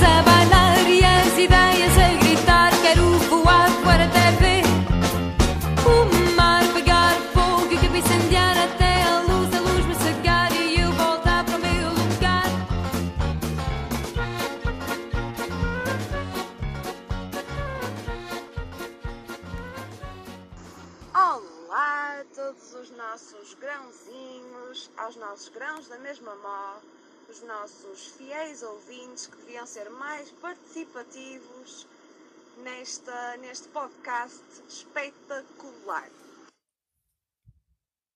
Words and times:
sonhos 0.00 0.02
a 0.02 0.22
bailar 0.22 0.88
e 0.88 1.04
as 1.04 1.38
ideias 1.38 1.98
a 1.98 2.08
gritar. 2.24 2.70
Quero 2.82 3.18
voar, 3.28 3.68
voar 3.82 4.00
até 4.00 4.30
ver 4.32 4.64
o 5.86 6.34
mar 6.34 6.62
pegar 6.72 7.14
fogo 7.34 7.72
e 7.72 7.78
que 7.78 7.86
incendiar 7.86 8.56
até 8.56 9.02
a 9.02 9.20
luz, 9.20 9.54
a 9.54 9.60
luz 9.60 9.86
me 9.86 9.94
cegar 9.94 10.52
e 10.52 10.80
eu 10.80 10.92
voltar 10.92 11.44
para 11.44 11.56
o 11.56 11.60
meu 11.60 11.90
lugar. 11.90 12.46
Olá 21.14 22.20
a 22.20 22.24
todos 22.34 22.74
os 22.74 22.90
nossos 22.96 23.54
grãozinhos, 23.60 24.90
aos 24.96 25.16
nossos 25.16 25.48
grãos 25.50 25.88
da 25.88 25.98
mesma 25.98 26.34
mó, 26.36 26.76
os 27.30 27.42
nossos 27.42 28.08
fiéis 28.16 28.60
ouvintes 28.62 29.28
que 29.28 29.36
deviam 29.36 29.64
ser 29.64 29.88
mais 29.88 30.32
participativos 30.32 31.86
nesta, 32.58 33.36
neste 33.36 33.68
podcast 33.68 34.42
espetacular. 34.68 36.10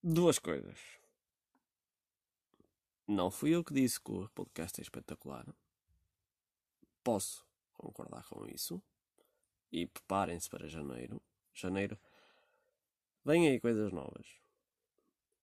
Duas 0.03 0.37
coisas. 0.37 0.77
Não 3.07 3.31
fui 3.31 3.55
eu 3.55 3.63
que 3.63 3.73
disse 3.73 4.01
que 4.01 4.11
o 4.11 4.27
podcast 4.29 4.81
é 4.81 4.83
espetacular. 4.83 5.47
Posso 7.01 7.45
concordar 7.73 8.27
com 8.27 8.45
isso. 8.47 8.83
E 9.71 9.87
preparem-se 9.87 10.49
para 10.49 10.67
janeiro. 10.67 11.21
Janeiro. 11.53 11.97
Vêm 13.23 13.47
aí 13.47 13.59
coisas 13.61 13.93
novas. 13.93 14.27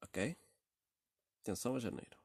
Ok? 0.03 0.37
Atenção 1.41 1.77
a 1.77 1.81
janeiro. 1.81 2.22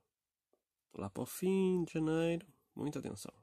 Lá 0.94 1.09
para 1.09 1.23
o 1.23 1.26
fim 1.26 1.84
de 1.84 1.94
janeiro. 1.94 2.46
Muita 2.76 3.00
atenção. 3.00 3.34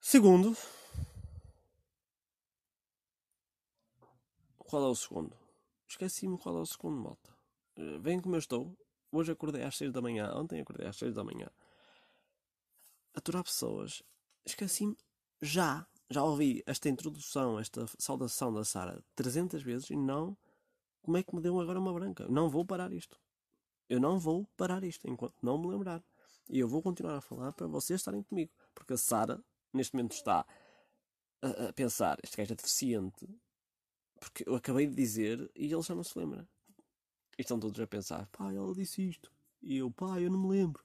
Segundo. 0.00 0.56
Qual 4.58 4.82
é 4.84 4.88
o 4.88 4.94
segundo? 4.94 5.36
Esqueci-me 5.88 6.38
qual 6.38 6.58
é 6.58 6.60
o 6.60 6.66
segundo, 6.66 7.00
malta. 7.00 7.30
Eh, 7.76 7.98
Vem 7.98 8.20
como 8.20 8.34
eu 8.34 8.38
estou. 8.38 8.76
Hoje 9.12 9.32
acordei 9.32 9.62
às 9.62 9.76
6 9.76 9.92
da 9.92 10.02
manhã. 10.02 10.32
Ontem 10.34 10.60
acordei 10.60 10.86
às 10.86 10.96
6 10.96 11.14
da 11.14 11.22
manhã. 11.24 11.48
Aturar 13.14 13.44
pessoas. 13.44 14.02
Esqueci-me 14.44 14.96
já. 15.40 15.86
Já 16.10 16.22
ouvi 16.22 16.62
esta 16.66 16.88
introdução, 16.88 17.58
esta 17.58 17.86
saudação 17.98 18.52
da 18.52 18.64
Sara 18.64 19.02
300 19.14 19.62
vezes 19.62 19.90
e 19.90 19.96
não. 19.96 20.36
Como 21.02 21.16
é 21.16 21.22
que 21.22 21.34
me 21.34 21.40
deu 21.40 21.58
agora 21.60 21.78
uma 21.78 21.92
branca? 21.92 22.26
Não 22.28 22.50
vou 22.50 22.64
parar 22.64 22.92
isto. 22.92 23.18
Eu 23.88 24.00
não 24.00 24.18
vou 24.18 24.46
parar 24.56 24.82
isto 24.84 25.08
enquanto 25.08 25.34
não 25.42 25.58
me 25.58 25.68
lembrar. 25.68 26.02
E 26.48 26.58
eu 26.58 26.68
vou 26.68 26.82
continuar 26.82 27.16
a 27.16 27.20
falar 27.20 27.52
para 27.52 27.66
vocês 27.66 28.00
estarem 28.00 28.22
comigo. 28.22 28.50
Porque 28.74 28.92
a 28.94 28.96
Sara, 28.96 29.42
neste 29.72 29.94
momento, 29.94 30.12
está 30.12 30.46
a, 31.42 31.68
a 31.68 31.72
pensar: 31.72 32.18
este 32.22 32.36
gajo 32.36 32.52
é 32.52 32.56
deficiente. 32.56 33.28
Porque 34.18 34.48
eu 34.48 34.54
acabei 34.54 34.86
de 34.86 34.94
dizer 34.94 35.50
e 35.54 35.72
ele 35.72 35.82
já 35.82 35.94
não 35.94 36.04
se 36.04 36.18
lembra. 36.18 36.48
E 37.38 37.42
estão 37.42 37.58
todos 37.58 37.78
a 37.80 37.86
pensar: 37.86 38.26
pá, 38.26 38.52
ela 38.52 38.74
disse 38.74 39.08
isto. 39.08 39.30
E 39.62 39.78
eu, 39.78 39.90
pá, 39.90 40.20
eu 40.20 40.30
não 40.30 40.38
me 40.38 40.50
lembro. 40.50 40.84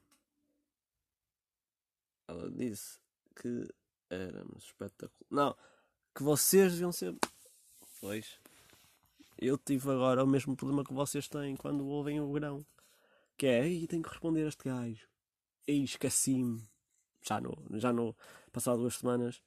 Ela 2.26 2.50
disse 2.50 2.98
que 3.34 3.68
éramos 4.08 4.64
espetacular. 4.64 5.26
Não, 5.30 5.56
que 6.14 6.22
vocês 6.22 6.72
deviam 6.72 6.92
ser. 6.92 7.16
Pois. 8.00 8.38
Eu 9.38 9.56
tive 9.56 9.90
agora 9.90 10.22
o 10.22 10.26
mesmo 10.26 10.54
problema 10.54 10.84
que 10.84 10.92
vocês 10.92 11.26
têm 11.28 11.56
quando 11.56 11.86
ouvem 11.86 12.20
o 12.20 12.30
grão. 12.30 12.64
Que 13.40 13.46
é, 13.46 13.66
ei, 13.66 13.86
tenho 13.86 14.02
que 14.02 14.10
responder 14.10 14.44
a 14.44 14.48
este 14.48 14.64
gajo. 14.64 15.08
Ei, 15.66 15.82
esqueci-me. 15.82 16.62
Já 17.22 17.40
no, 17.40 17.56
já 17.78 17.90
no. 17.90 18.14
Passado 18.52 18.80
duas 18.80 18.96
semanas. 18.96 19.40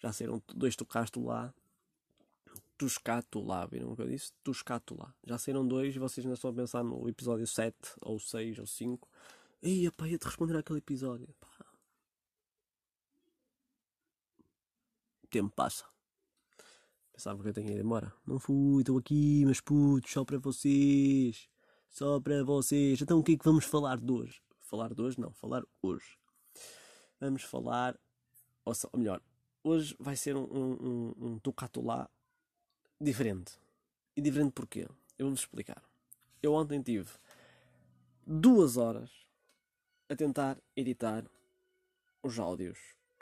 Já 0.00 0.12
saíram 0.12 0.42
dois 0.54 0.76
tocasto 0.76 1.24
lá. 1.24 1.54
Tuscato 2.76 3.40
lá, 3.40 3.64
viram 3.64 3.92
o 3.92 3.96
que 3.96 4.02
eu 4.02 4.06
disse? 4.06 4.34
Tuscato 4.44 4.94
lá. 4.94 5.14
Já 5.24 5.38
saíram 5.38 5.66
dois 5.66 5.96
e 5.96 5.98
vocês 5.98 6.26
ainda 6.26 6.34
estão 6.34 6.50
a 6.50 6.52
pensar 6.52 6.84
no 6.84 7.08
episódio 7.08 7.46
7, 7.46 7.74
ou 8.02 8.20
6, 8.20 8.58
ou 8.58 8.66
5. 8.66 9.08
Ei, 9.62 9.90
pá, 9.90 10.06
ia-te 10.06 10.26
responder 10.26 10.58
àquele 10.58 10.80
episódio. 10.80 11.26
Pá. 11.40 11.48
O 15.24 15.26
tempo 15.28 15.50
passa. 15.56 15.86
Pensava 17.14 17.42
que 17.42 17.48
eu 17.48 17.54
tinha 17.54 17.72
ido 17.72 17.80
embora. 17.80 18.12
Não 18.26 18.38
fui, 18.38 18.82
estou 18.82 18.98
aqui, 18.98 19.42
meus 19.46 19.62
putos, 19.62 20.12
só 20.12 20.22
para 20.22 20.36
vocês. 20.36 21.48
Só 21.90 22.20
para 22.20 22.42
vocês. 22.44 23.00
Então 23.02 23.18
o 23.18 23.22
que 23.22 23.32
é 23.32 23.36
que 23.36 23.44
vamos 23.44 23.64
falar 23.64 23.98
de 24.00 24.10
hoje? 24.10 24.40
Falar 24.60 24.94
de 24.94 25.02
hoje? 25.02 25.20
Não, 25.20 25.32
falar 25.32 25.64
hoje. 25.82 26.16
Vamos 27.20 27.42
falar. 27.42 27.98
Ou, 28.64 28.74
só- 28.74 28.88
ou 28.92 28.98
melhor, 28.98 29.20
hoje 29.64 29.96
vai 29.98 30.16
ser 30.16 30.36
um, 30.36 30.44
um, 30.44 31.14
um, 31.20 31.26
um 31.26 31.40
diferente. 33.00 33.52
E 34.16 34.20
diferente 34.20 34.52
porquê? 34.52 34.86
Eu 35.18 35.26
vou-vos 35.26 35.40
explicar. 35.40 35.82
Eu 36.42 36.54
ontem 36.54 36.80
tive 36.80 37.10
duas 38.26 38.76
horas 38.76 39.10
a 40.08 40.14
tentar 40.16 40.58
editar 40.76 41.24
os 42.22 42.38
áudios 42.38 42.78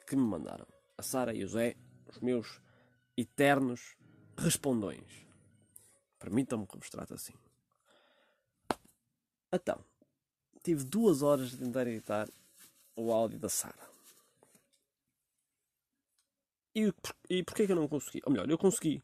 que 0.06 0.14
me 0.16 0.22
mandaram. 0.22 0.66
A 0.96 1.02
Sara 1.02 1.32
e 1.34 1.44
o 1.44 1.48
Zé, 1.48 1.76
os 2.08 2.18
meus 2.20 2.60
eternos 3.16 3.96
respondões. 4.36 5.26
Permitam-me 6.18 6.66
que 6.66 6.76
vos 6.76 6.90
trate 6.90 7.14
assim. 7.14 7.34
Então, 9.52 9.82
tive 10.62 10.84
duas 10.84 11.22
horas 11.22 11.54
a 11.54 11.56
tentar 11.56 11.86
editar 11.86 12.28
o 12.96 13.12
áudio 13.12 13.38
da 13.38 13.48
Sara. 13.48 13.88
E, 16.74 16.92
por- 16.92 17.16
e 17.28 17.42
porquê 17.42 17.66
que 17.66 17.72
eu 17.72 17.76
não 17.76 17.88
consegui? 17.88 18.20
Ou 18.24 18.32
melhor, 18.32 18.48
eu 18.48 18.58
consegui. 18.58 19.02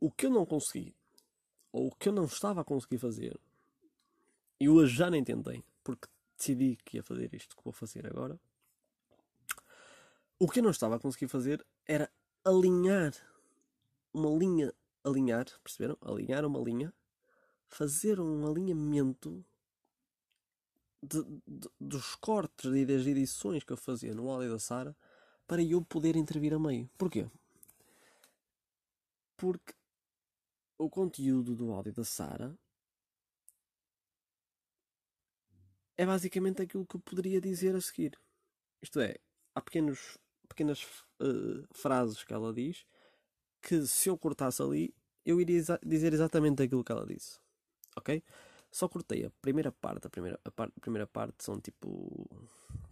O 0.00 0.10
que 0.10 0.26
eu 0.26 0.30
não 0.30 0.44
consegui, 0.46 0.94
ou 1.72 1.88
o 1.88 1.94
que 1.94 2.08
eu 2.08 2.12
não 2.12 2.24
estava 2.24 2.60
a 2.60 2.64
conseguir 2.64 2.98
fazer, 2.98 3.38
e 4.60 4.68
hoje 4.68 4.94
já 4.96 5.10
nem 5.10 5.22
tentei, 5.22 5.64
porque 5.84 6.08
decidi 6.36 6.76
que 6.84 6.96
ia 6.96 7.02
fazer 7.02 7.32
isto 7.34 7.56
que 7.56 7.64
vou 7.64 7.72
fazer 7.72 8.06
agora. 8.06 8.38
O 10.38 10.48
que 10.48 10.60
eu 10.60 10.62
não 10.62 10.70
estava 10.70 10.96
a 10.96 11.00
conseguir 11.00 11.28
fazer 11.28 11.64
era 11.86 12.10
alinhar 12.44 13.12
uma 14.12 14.30
linha, 14.30 14.72
alinhar, 15.04 15.46
perceberam? 15.62 15.96
Alinhar 16.00 16.44
uma 16.44 16.60
linha, 16.60 16.92
fazer 17.68 18.18
um 18.20 18.46
alinhamento 18.46 19.44
de- 21.02 21.22
de- 21.46 21.70
dos 21.80 22.14
cortes 22.16 22.72
e 22.74 22.84
das 22.84 23.06
edições 23.06 23.62
que 23.64 23.72
eu 23.72 23.76
fazia 23.76 24.14
no 24.14 24.28
áudio 24.30 24.50
da 24.50 24.58
Sara 24.58 24.96
para 25.46 25.62
eu 25.62 25.82
poder 25.82 26.16
intervir 26.16 26.52
a 26.52 26.58
meio. 26.58 26.88
Porquê? 26.98 27.28
Porque 29.36 29.74
o 30.76 30.88
conteúdo 30.90 31.54
do 31.54 31.72
áudio 31.72 31.92
da 31.92 32.04
Sara 32.04 32.56
é 35.96 36.06
basicamente 36.06 36.62
aquilo 36.62 36.86
que 36.86 36.96
eu 36.96 37.00
poderia 37.00 37.40
dizer 37.40 37.74
a 37.74 37.80
seguir. 37.80 38.18
Isto 38.80 39.00
é, 39.00 39.16
há 39.54 39.60
pequenos, 39.60 40.16
pequenas 40.48 40.86
eh, 41.20 41.66
frases 41.72 42.22
que 42.22 42.32
ela 42.32 42.52
diz 42.52 42.86
que 43.60 43.86
se 43.86 44.08
eu 44.08 44.16
cortasse 44.16 44.62
ali, 44.62 44.94
eu 45.24 45.40
iria 45.40 45.60
dizer 45.84 46.12
exatamente 46.12 46.62
aquilo 46.62 46.84
que 46.84 46.92
ela 46.92 47.06
disse. 47.06 47.40
Ok? 47.98 48.22
Só 48.70 48.88
cortei 48.88 49.24
a 49.24 49.30
primeira 49.42 49.72
parte. 49.72 50.06
A 50.06 50.10
primeira, 50.10 50.38
a 50.44 50.50
par- 50.50 50.72
a 50.76 50.80
primeira 50.80 51.06
parte 51.06 51.42
são 51.44 51.60
tipo. 51.60 52.26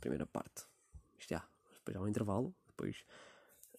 Primeira 0.00 0.26
parte. 0.26 0.66
Isto 1.18 1.30
já. 1.30 1.48
Depois 1.78 1.96
há 1.96 2.00
um 2.00 2.08
intervalo. 2.08 2.54
Depois 2.66 3.04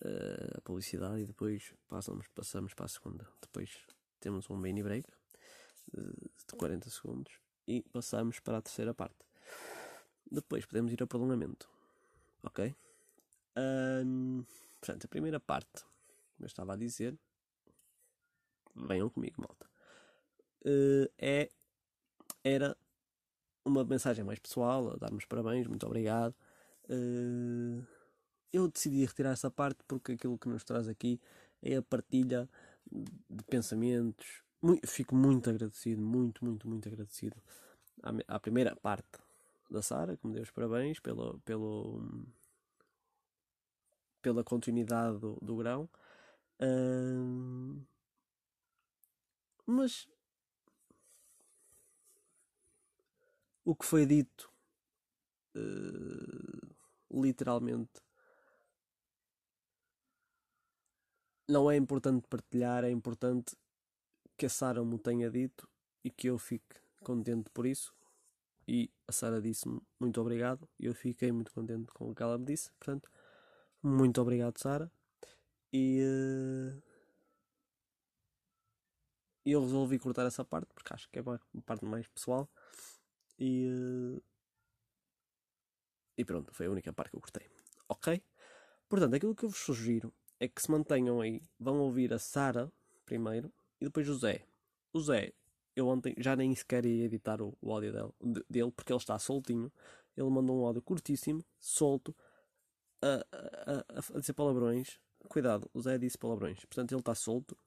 eh, 0.01 0.53
a 0.57 0.61
publicidade. 0.61 1.21
E 1.21 1.25
depois 1.25 1.73
passamos, 1.87 2.27
passamos 2.29 2.73
para 2.73 2.85
a 2.85 2.89
segunda. 2.89 3.27
Depois 3.41 3.69
temos 4.19 4.49
um 4.49 4.57
mini 4.57 4.81
break 4.83 5.07
de, 5.93 6.03
de 6.47 6.55
40 6.57 6.89
segundos. 6.89 7.33
E 7.67 7.81
passamos 7.91 8.39
para 8.39 8.57
a 8.57 8.61
terceira 8.61 8.93
parte. 8.93 9.17
Depois 10.31 10.66
podemos 10.66 10.91
ir 10.93 11.02
a 11.03 11.07
prolongamento. 11.07 11.69
Ok? 12.43 12.73
Ahm, 13.55 14.43
portanto, 14.79 15.05
a 15.05 15.07
primeira 15.07 15.40
parte, 15.40 15.81
como 16.35 16.46
eu 16.46 16.47
estava 16.47 16.73
a 16.73 16.78
dizer, 16.78 17.17
venham 18.75 19.09
comigo, 19.09 19.41
malta. 19.41 19.66
Eh, 20.65 21.09
é, 21.17 21.49
era 22.43 22.77
uma 23.65 23.83
mensagem 23.85 24.23
mais 24.23 24.39
pessoal, 24.39 24.91
a 24.93 24.95
dar-nos 24.97 25.25
parabéns, 25.25 25.67
muito 25.67 25.85
obrigado. 25.85 26.35
Eh, 26.89 27.83
eu 28.53 28.67
decidi 28.67 29.05
retirar 29.05 29.31
essa 29.31 29.51
parte 29.51 29.83
porque 29.87 30.13
aquilo 30.13 30.37
que 30.37 30.49
nos 30.49 30.63
traz 30.63 30.87
aqui 30.87 31.19
é 31.61 31.75
a 31.77 31.81
partilha 31.81 32.49
de 33.29 33.43
pensamentos. 33.45 34.41
Fico 34.85 35.15
muito 35.15 35.49
agradecido, 35.49 36.01
muito, 36.01 36.43
muito, 36.45 36.67
muito 36.67 36.87
agradecido 36.89 37.37
à, 38.03 38.35
à 38.35 38.39
primeira 38.39 38.75
parte 38.75 39.19
da 39.69 39.81
Sara, 39.81 40.17
que 40.17 40.25
me 40.27 40.33
deu 40.33 40.43
os 40.43 40.51
parabéns 40.51 40.99
pelo, 40.99 41.39
pelo, 41.41 42.01
pela 44.21 44.43
continuidade 44.43 45.19
do, 45.19 45.37
do 45.41 45.55
grão. 45.57 45.89
Ahm, 46.59 47.81
mas 49.65 50.07
o 53.67 53.75
que 53.75 53.85
foi 53.85 54.05
dito 54.05 54.49
eh, 55.53 56.67
literalmente 57.11 58.02
não 61.49 61.69
é 61.69 61.75
importante 61.75 62.25
partilhar, 62.29 62.85
é 62.85 62.90
importante 62.90 63.58
que 64.37 64.46
a 64.46 64.49
Sara 64.49 64.84
me 64.85 64.97
tenha 64.97 65.29
dito 65.29 65.67
e 66.02 66.09
que 66.09 66.28
eu 66.28 66.37
fique 66.37 66.75
contente 67.03 67.49
por 67.49 67.66
isso. 67.66 67.93
E 68.66 68.90
a 69.05 69.11
Sara 69.11 69.41
disse-me 69.41 69.81
muito 69.99 70.22
obrigado 70.22 70.67
e 70.79 70.85
eu 70.85 70.96
fiquei 70.96 71.31
muito 71.34 71.52
contente 71.52 71.91
com 71.93 72.09
o 72.09 72.16
que 72.16 72.23
ela 72.23 72.37
me 72.37 72.46
disse. 72.46 72.72
Portanto, 72.79 73.09
muito 73.84 74.22
obrigado, 74.22 74.58
Sara. 74.59 74.90
E 75.73 76.02
uh, 76.02 76.81
eu 79.46 79.61
resolvi 79.61 79.99
cortar 79.99 80.25
essa 80.25 80.46
parte 80.46 80.73
porque 80.73 80.93
acho 80.93 81.09
que 81.09 81.19
é 81.19 81.22
uma 81.22 81.40
parte 81.66 81.85
mais 81.85 82.08
pessoal. 82.08 82.49
E, 83.39 83.67
uh, 83.67 84.22
e 86.17 86.25
pronto, 86.25 86.53
foi 86.53 86.66
a 86.66 86.72
única 86.72 86.91
parte 86.91 87.11
que 87.11 87.17
eu 87.17 87.22
cortei. 87.22 87.47
Ok? 87.87 88.22
Portanto, 88.89 89.16
aquilo 89.16 89.35
que 89.35 89.45
eu 89.45 89.49
vos 89.49 89.59
sugiro 89.59 90.13
é 90.39 90.47
que 90.47 90.61
se 90.61 90.72
mantenham 90.72 91.22
aí. 91.22 91.41
Vão 91.59 91.79
ouvir 91.79 92.13
a 92.13 92.19
Sara 92.19 92.72
primeiro 93.05 93.51
e 93.79 93.85
depois 93.85 94.07
o 94.09 94.16
Zé. 94.16 94.45
O 94.91 94.99
Zé, 94.99 95.34
eu 95.75 95.87
ontem 95.87 96.16
já 96.17 96.35
nem 96.35 96.53
sequer 96.55 96.85
ia 96.85 97.05
editar 97.05 97.41
o, 97.41 97.57
o 97.61 97.72
áudio 97.72 97.91
dele, 97.91 98.43
dele, 98.49 98.72
porque 98.72 98.91
ele 98.91 98.99
está 98.99 99.17
soltinho. 99.19 99.72
Ele 100.16 100.29
mandou 100.29 100.59
um 100.59 100.66
áudio 100.66 100.81
curtíssimo, 100.81 101.45
solto, 101.59 102.16
a, 103.01 103.25
a, 103.31 103.99
a, 104.16 104.19
dizer 104.19 104.33
palavrões. 104.33 104.99
Cuidado, 105.29 105.69
o 105.73 105.81
Zé 105.81 105.97
disse 105.97 106.17
palavrões. 106.17 106.59
Portanto, 106.66 106.91
ele 106.91 107.01
está 107.01 107.13
solto. 107.13 107.57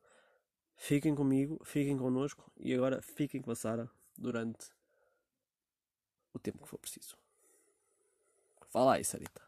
Fiquem 0.77 1.15
comigo, 1.15 1.61
fiquem 1.65 1.97
connosco 1.97 2.51
e 2.59 2.75
agora 2.75 3.03
fiquem 3.03 3.41
com 3.41 3.51
a 3.51 3.55
Sara 3.55 3.89
durante 4.17 4.71
o 6.35 6.39
tempo 6.39 6.63
que 6.63 6.69
for 6.69 6.79
preciso. 6.79 7.17
Fala 8.69 8.95
aí, 8.95 9.05
Sarita. 9.05 9.43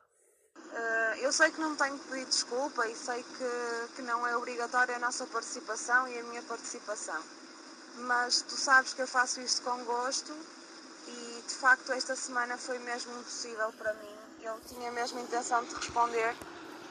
Uh, 0.57 1.15
eu 1.21 1.33
sei 1.33 1.51
que 1.51 1.61
não 1.61 1.77
tenho 1.77 1.99
que 1.99 2.09
pedir 2.09 2.27
desculpa 2.27 2.87
e 2.89 2.97
sei 2.97 3.23
que, 3.23 3.95
que 3.95 4.03
não 4.03 4.27
é 4.27 4.37
obrigatória 4.37 4.97
a 4.97 4.99
nossa 4.99 5.27
participação 5.27 6.09
e 6.09 6.19
a 6.19 6.23
minha 6.25 6.43
participação. 6.43 7.23
Mas 7.97 8.43
tu 8.43 8.57
sabes 8.57 8.95
que 8.95 9.03
eu 9.03 9.07
faço 9.07 9.41
isto 9.41 9.63
com 9.63 9.85
gosto 9.85 10.33
e 11.07 11.45
de 11.47 11.55
facto 11.55 11.93
esta 11.93 12.17
semana 12.17 12.57
foi 12.57 12.79
mesmo 12.81 13.13
impossível 13.19 13.73
para 13.75 13.93
mim. 13.95 14.17
Eu 14.43 14.59
tinha 14.67 14.91
mesmo 14.91 15.19
a 15.19 15.23
intenção 15.23 15.63
de 15.65 15.75
responder, 15.75 16.35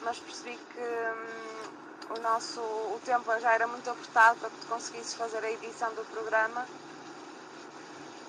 mas 0.02 0.18
percebi 0.18 0.56
que 0.56 0.80
hum, 0.80 2.16
o 2.16 2.20
nosso 2.20 2.60
o 2.60 3.00
tempo 3.04 3.38
já 3.40 3.52
era 3.52 3.66
muito 3.66 3.90
apertado 3.90 4.38
para 4.40 4.48
que 4.48 4.60
tu 4.60 4.66
conseguisses 4.68 5.14
fazer 5.14 5.44
a 5.44 5.50
edição 5.50 5.92
do 5.94 6.04
programa 6.10 6.66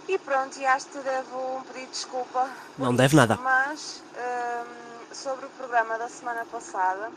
e 0.07 0.17
pronto, 0.17 0.57
e 0.59 0.65
acho 0.65 0.88
que 0.88 1.00
te 1.00 1.03
devo 1.03 1.57
um 1.57 1.63
pedido 1.63 1.85
de 1.85 1.91
desculpa. 1.91 2.50
Não 2.77 2.95
deve 2.95 3.15
nada. 3.15 3.38
Mas 3.38 4.03
um, 4.15 5.13
sobre 5.13 5.45
o 5.45 5.50
programa 5.50 5.97
da 5.97 6.09
semana 6.09 6.45
passada, 6.45 7.11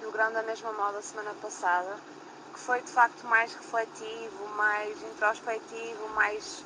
do 0.00 0.10
Grão 0.10 0.32
da 0.32 0.42
Mesma 0.42 0.72
Moda 0.72 0.94
da 0.94 1.02
semana 1.02 1.34
passada, 1.40 1.96
que 2.52 2.58
foi 2.60 2.80
de 2.82 2.90
facto 2.90 3.26
mais 3.26 3.52
refletivo, 3.54 4.48
mais 4.56 5.02
introspectivo, 5.02 6.08
mais, 6.14 6.64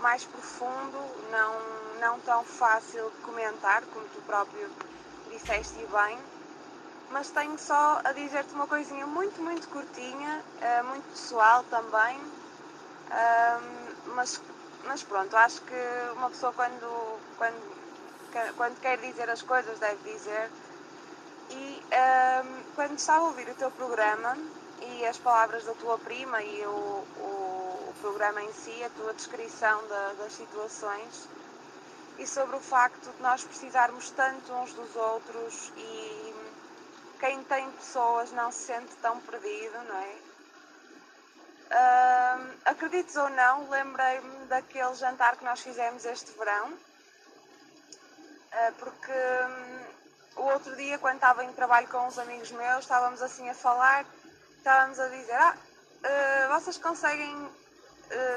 mais 0.00 0.24
profundo, 0.24 0.98
não, 1.30 2.00
não 2.00 2.20
tão 2.20 2.44
fácil 2.44 3.10
de 3.10 3.16
comentar, 3.22 3.82
como 3.92 4.04
tu 4.08 4.20
próprio 4.22 4.70
disseste 5.30 5.86
bem. 5.92 6.18
Mas 7.10 7.30
tenho 7.30 7.56
só 7.58 8.00
a 8.04 8.12
dizer-te 8.12 8.52
uma 8.54 8.66
coisinha 8.66 9.06
muito, 9.06 9.40
muito 9.40 9.68
curtinha, 9.68 10.42
eh, 10.60 10.82
muito 10.82 11.04
pessoal 11.10 11.62
também, 11.70 12.20
mas 14.16 14.40
mas 14.86 15.02
pronto, 15.02 15.36
acho 15.36 15.60
que 15.62 16.12
uma 16.14 16.30
pessoa 16.30 16.52
quando, 16.52 17.18
quando, 17.36 18.56
quando 18.56 18.80
quer 18.80 18.98
dizer 18.98 19.28
as 19.28 19.42
coisas 19.42 19.78
deve 19.78 20.12
dizer. 20.12 20.50
E 21.50 21.82
um, 21.82 22.74
quando 22.74 22.98
estava 22.98 23.24
a 23.24 23.28
ouvir 23.28 23.48
o 23.48 23.54
teu 23.54 23.70
programa 23.70 24.36
e 24.80 25.06
as 25.06 25.18
palavras 25.18 25.64
da 25.64 25.74
tua 25.74 25.98
prima 25.98 26.42
e 26.42 26.66
o, 26.66 26.70
o, 26.70 27.90
o 27.90 27.94
programa 28.00 28.42
em 28.42 28.52
si, 28.52 28.82
a 28.82 28.90
tua 28.90 29.14
descrição 29.14 29.86
da, 29.88 30.12
das 30.14 30.32
situações 30.32 31.28
e 32.18 32.26
sobre 32.26 32.56
o 32.56 32.60
facto 32.60 33.10
de 33.14 33.22
nós 33.22 33.44
precisarmos 33.44 34.10
tanto 34.10 34.52
uns 34.52 34.72
dos 34.72 34.96
outros 34.96 35.72
e 35.76 36.34
quem 37.20 37.42
tem 37.44 37.70
pessoas 37.72 38.32
não 38.32 38.50
se 38.50 38.64
sente 38.64 38.94
tão 39.02 39.20
perdido, 39.20 39.78
não 39.88 39.96
é? 39.96 40.35
Uh, 41.66 42.56
acredites 42.64 43.16
ou 43.16 43.28
não, 43.30 43.68
lembrei-me 43.68 44.46
daquele 44.46 44.94
jantar 44.94 45.36
que 45.36 45.44
nós 45.44 45.60
fizemos 45.60 46.04
este 46.04 46.30
verão, 46.38 46.68
uh, 46.68 48.72
porque 48.78 49.12
um, 50.36 50.42
o 50.42 50.44
outro 50.52 50.76
dia, 50.76 50.96
quando 50.98 51.16
estava 51.16 51.44
em 51.44 51.52
trabalho 51.54 51.88
com 51.88 52.06
uns 52.06 52.20
amigos 52.20 52.52
meus, 52.52 52.84
estávamos 52.84 53.20
assim 53.20 53.50
a 53.50 53.54
falar, 53.54 54.06
estávamos 54.56 55.00
a 55.00 55.08
dizer: 55.08 55.34
Ah, 55.34 55.56
uh, 55.56 56.60
vocês 56.60 56.78
conseguem 56.78 57.66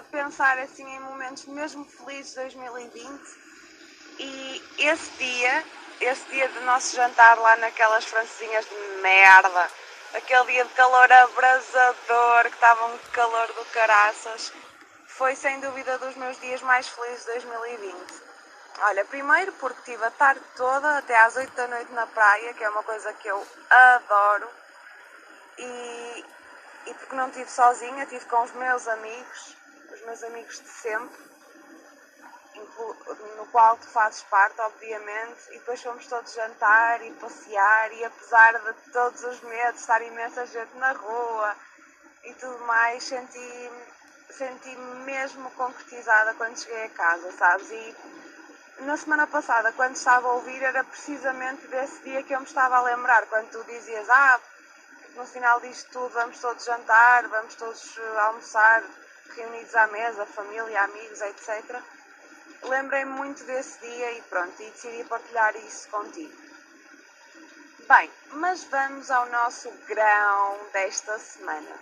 pensar 0.10 0.58
assim 0.58 0.84
em 0.84 1.00
momentos 1.00 1.46
mesmo 1.46 1.86
felizes 1.86 2.32
de 2.32 2.38
2020? 2.38 3.22
E 4.18 4.64
esse 4.80 5.12
dia, 5.12 5.64
esse 6.02 6.26
dia 6.32 6.50
do 6.50 6.62
nosso 6.62 6.96
jantar 6.96 7.38
lá 7.38 7.56
naquelas 7.58 8.06
francesinhas 8.06 8.66
de 8.66 9.02
merda 9.04 9.70
aquele 10.14 10.46
dia 10.46 10.66
de 10.66 10.74
calor 10.74 11.12
abrasador, 11.12 12.44
que 12.44 12.56
estava 12.56 12.86
um 12.88 12.98
calor 13.12 13.48
do 13.54 13.66
caraças, 13.66 14.54
foi 15.08 15.36
sem 15.36 15.60
dúvida 15.60 15.98
dos 16.00 16.16
meus 16.16 16.40
dias 16.40 16.62
mais 16.62 16.88
felizes 16.88 17.26
de 17.26 17.32
2020. 17.34 18.30
Olha, 18.82 19.06
primeiro 19.06 19.52
porque 19.54 19.92
tive 19.92 20.04
a 20.06 20.12
tarde 20.12 20.42
toda, 20.56 20.98
até 20.98 21.20
às 21.20 21.36
8 21.36 21.52
da 21.54 21.68
noite 21.68 21.92
na 21.92 22.08
praia, 22.08 22.54
que 22.54 22.64
é 22.64 22.70
uma 22.70 22.84
coisa 22.84 23.12
que 23.14 23.28
eu 23.28 23.46
adoro, 23.70 24.50
e, 25.58 26.26
e 26.88 26.94
porque 26.94 27.16
não 27.16 27.28
estive 27.28 27.52
sozinha, 27.52 28.04
estive 28.04 28.26
com 28.26 28.42
os 28.42 28.52
meus 28.54 28.88
amigos, 28.88 29.58
os 29.92 30.02
meus 30.06 30.24
amigos 30.24 30.60
de 30.62 30.70
sempre, 30.70 31.29
no 33.38 33.46
qual 33.48 33.78
tu 33.78 33.88
fazes 33.88 34.24
parte, 34.24 34.60
obviamente, 34.62 35.50
e 35.50 35.60
depois 35.60 35.82
fomos 35.82 36.06
todos 36.08 36.34
jantar 36.34 37.02
e 37.02 37.12
passear, 37.14 37.92
e 37.94 38.06
apesar 38.06 38.60
de 38.60 38.92
todos 38.92 39.24
os 39.24 39.42
medos, 39.42 39.82
estar 39.82 40.02
imensa 40.02 40.46
gente 40.46 40.76
na 40.78 40.92
rua 40.92 41.56
e 42.24 42.34
tudo 42.36 42.60
mais, 42.66 43.04
senti 43.04 43.72
senti-me 44.30 45.04
mesmo 45.06 45.50
concretizada 45.52 46.34
quando 46.36 46.60
cheguei 46.60 46.86
a 46.86 46.90
casa, 46.90 47.32
sabes? 47.32 47.70
E 47.72 47.96
na 48.82 48.96
semana 48.96 49.28
passada, 49.28 49.74
quando 49.74 49.96
estava 49.96 50.28
a 50.28 50.34
ouvir, 50.34 50.62
era 50.62 50.84
precisamente 50.84 51.68
desse 51.68 52.02
dia 52.04 52.24
que 52.24 52.34
eu 52.34 52.40
me 52.40 52.46
estava 52.46 52.78
a 52.78 52.82
lembrar, 52.84 53.26
quando 53.28 53.50
tu 53.50 53.64
dizias, 53.66 54.10
ah, 54.10 54.40
no 55.16 55.26
final 55.26 55.60
disto 55.60 55.90
tudo 55.92 56.10
vamos 56.10 56.40
todos 56.40 56.64
jantar, 56.64 57.28
vamos 57.28 57.56
todos 57.56 57.98
eh, 57.98 58.20
almoçar, 58.20 58.84
reunidos 59.36 59.76
à 59.76 59.88
mesa, 59.88 60.26
família, 60.26 60.84
amigos, 60.84 61.22
etc 61.22 61.99
lembrei-me 62.64 63.12
muito 63.12 63.44
desse 63.46 63.80
dia 63.80 64.12
e 64.14 64.22
pronto, 64.24 64.62
e 64.62 64.70
decidi 64.72 65.04
partilhar 65.06 65.56
isso 65.58 65.88
contigo. 65.90 66.50
Bem, 67.88 68.12
mas 68.34 68.64
vamos 68.66 69.10
ao 69.10 69.26
nosso 69.28 69.72
grão 69.88 70.60
desta 70.72 71.18
semana. 71.18 71.76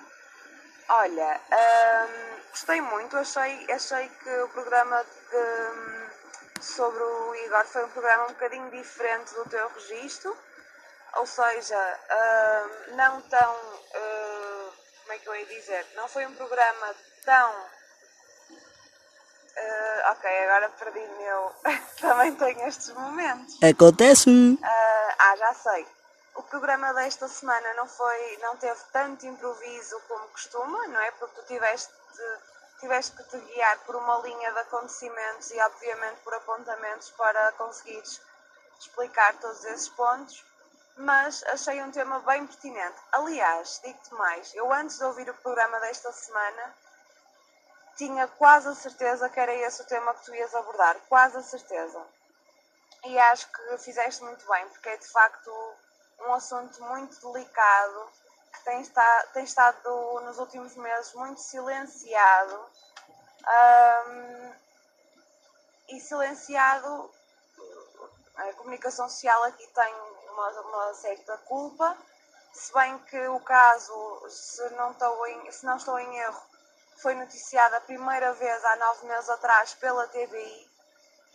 Olha, 0.90 1.42
hum, 1.52 2.40
gostei 2.50 2.80
muito, 2.80 3.18
achei, 3.18 3.68
achei 3.70 4.08
que 4.08 4.30
o 4.40 4.50
programa 4.50 5.04
de, 5.04 6.64
sobre 6.64 7.04
o 7.04 7.36
Igor 7.36 7.66
foi 7.66 7.84
um 7.84 7.90
programa 7.90 8.24
um 8.24 8.34
bocadinho 8.34 8.70
diferente 8.72 9.34
do 9.34 9.50
teu 9.50 9.68
registro, 9.68 10.38
ou 11.16 11.26
seja, 11.26 12.00
hum, 12.10 12.96
não 12.96 13.22
tão. 13.24 13.56
Hum, 13.96 14.72
como 15.02 15.14
é 15.14 15.18
que 15.20 15.28
eu 15.28 15.36
ia 15.36 15.46
dizer? 15.46 15.86
Não 15.96 16.08
foi 16.08 16.26
um 16.26 16.36
programa 16.36 16.96
tão 17.26 17.70
Uh, 19.58 20.12
ok, 20.12 20.44
agora 20.44 20.70
perdi-me 20.70 21.24
eu. 21.24 21.52
Também 22.00 22.36
tenho 22.36 22.68
estes 22.68 22.90
momentos. 22.94 23.58
Acontece! 23.64 24.30
Uh, 24.30 25.14
ah, 25.18 25.36
já 25.36 25.54
sei. 25.56 25.88
O 26.36 26.44
programa 26.44 26.94
desta 26.94 27.28
semana 27.28 27.74
não 27.74 27.88
foi, 27.88 28.38
não 28.44 28.56
teve 28.58 28.80
tanto 28.94 29.26
improviso 29.26 30.00
como 30.08 30.28
costuma, 30.28 30.86
não 30.88 31.00
é? 31.02 31.10
Porque 31.12 31.42
tu 31.42 31.48
tiveste, 31.48 31.92
tiveste 32.80 33.18
que 33.18 33.24
te 33.24 33.38
guiar 33.40 33.80
por 33.80 33.96
uma 33.96 34.20
linha 34.20 34.52
de 34.52 34.60
acontecimentos 34.60 35.50
e 35.50 35.60
obviamente 35.60 36.20
por 36.24 36.36
apontamentos 36.36 37.10
para 37.18 37.52
conseguires 37.54 38.22
explicar 38.80 39.34
todos 39.40 39.66
esses 39.66 39.90
pontos, 39.90 40.46
mas 40.98 41.44
achei 41.48 41.82
um 41.82 41.90
tema 41.92 42.20
bem 42.20 42.46
pertinente. 42.46 42.98
Aliás, 43.12 43.82
digo-te 43.84 44.14
mais, 44.14 44.54
eu 44.54 44.72
antes 44.72 45.00
de 45.00 45.04
ouvir 45.06 45.28
o 45.28 45.34
programa 45.34 45.80
desta 45.80 46.12
semana 46.12 46.76
tinha 47.98 48.28
quase 48.28 48.70
a 48.70 48.76
certeza 48.76 49.30
que 49.30 49.40
era 49.40 49.54
esse 49.54 49.82
o 49.82 49.86
tema 49.86 50.14
que 50.14 50.26
tu 50.26 50.36
ias 50.36 50.54
abordar, 50.54 50.96
quase 51.10 51.38
a 51.38 51.42
certeza. 51.42 52.06
E 53.06 53.18
acho 53.20 53.48
que 53.52 53.78
fizeste 53.80 54.24
muito 54.24 54.48
bem, 54.48 54.68
porque 54.70 54.90
é 54.90 54.98
de 54.98 55.08
facto 55.08 55.52
um 56.20 56.34
assunto 56.34 56.82
muito 56.84 57.32
delicado 57.32 58.12
que 58.54 58.64
tem, 58.64 58.82
está, 58.82 59.28
tem 59.34 59.44
estado 59.44 60.22
nos 60.22 60.38
últimos 60.40 60.76
meses 60.76 61.14
muito 61.14 61.40
silenciado 61.40 62.66
um, 63.48 64.54
e 65.90 66.00
silenciado 66.00 67.12
a 68.36 68.54
comunicação 68.54 69.10
social 69.10 69.44
aqui 69.44 69.66
tem 69.68 69.96
uma, 70.32 70.50
uma 70.62 70.94
certa 70.94 71.38
culpa, 71.40 71.98
se 72.54 72.72
bem 72.74 72.98
que 73.00 73.28
o 73.28 73.40
caso, 73.40 74.30
se 74.30 74.70
não, 74.72 74.92
estou 74.92 75.28
em, 75.28 75.52
se 75.52 75.66
não 75.66 75.78
estou 75.78 75.98
em 76.00 76.18
erro, 76.18 76.42
foi 77.02 77.14
noticiado 77.16 77.76
a 77.76 77.82
primeira 77.82 78.34
vez 78.34 78.66
há 78.66 78.76
nove 78.78 79.08
meses 79.08 79.30
atrás 79.30 79.74
pela 79.76 80.08
TVI 80.08 80.68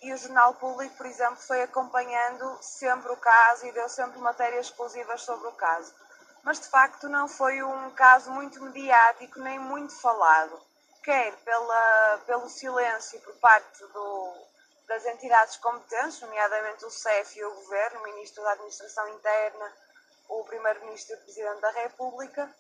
e 0.03 0.13
o 0.13 0.17
Jornal 0.17 0.55
Público, 0.55 0.97
por 0.97 1.07
exemplo, 1.07 1.37
foi 1.37 1.63
acompanhando 1.63 2.59
sempre 2.61 3.13
o 3.13 3.17
caso 3.17 3.67
e 3.67 3.73
deu 3.73 3.89
sempre 3.89 4.19
matérias 4.19 4.67
exclusivas 4.67 5.23
sobre 5.23 5.47
o 5.47 5.53
caso. 5.53 5.95
Mas 6.43 6.59
de 6.59 6.67
facto 6.67 7.09
não 7.09 7.29
foi 7.29 7.63
um 7.63 7.91
caso 7.93 8.31
muito 8.33 8.61
mediático 8.61 9.39
nem 9.39 9.61
muito 9.61 9.95
falado, 9.95 10.61
quer 11.05 11.33
pela, 11.45 12.21
pelo 12.27 12.49
silêncio 12.49 13.21
por 13.21 13.35
parte 13.37 13.79
do, 13.87 14.35
das 14.89 15.07
entidades 15.07 15.57
competentes, 15.59 16.21
nomeadamente 16.21 16.85
o 16.85 16.91
CEF 16.91 17.39
e 17.39 17.45
o 17.45 17.55
Governo, 17.55 18.01
o 18.01 18.03
Ministro 18.03 18.43
da 18.43 18.53
Administração 18.53 19.09
Interna, 19.11 19.73
o 20.29 20.43
Primeiro-Ministro 20.43 21.15
e 21.15 21.19
o 21.19 21.23
Presidente 21.23 21.61
da 21.61 21.71
República, 21.71 22.53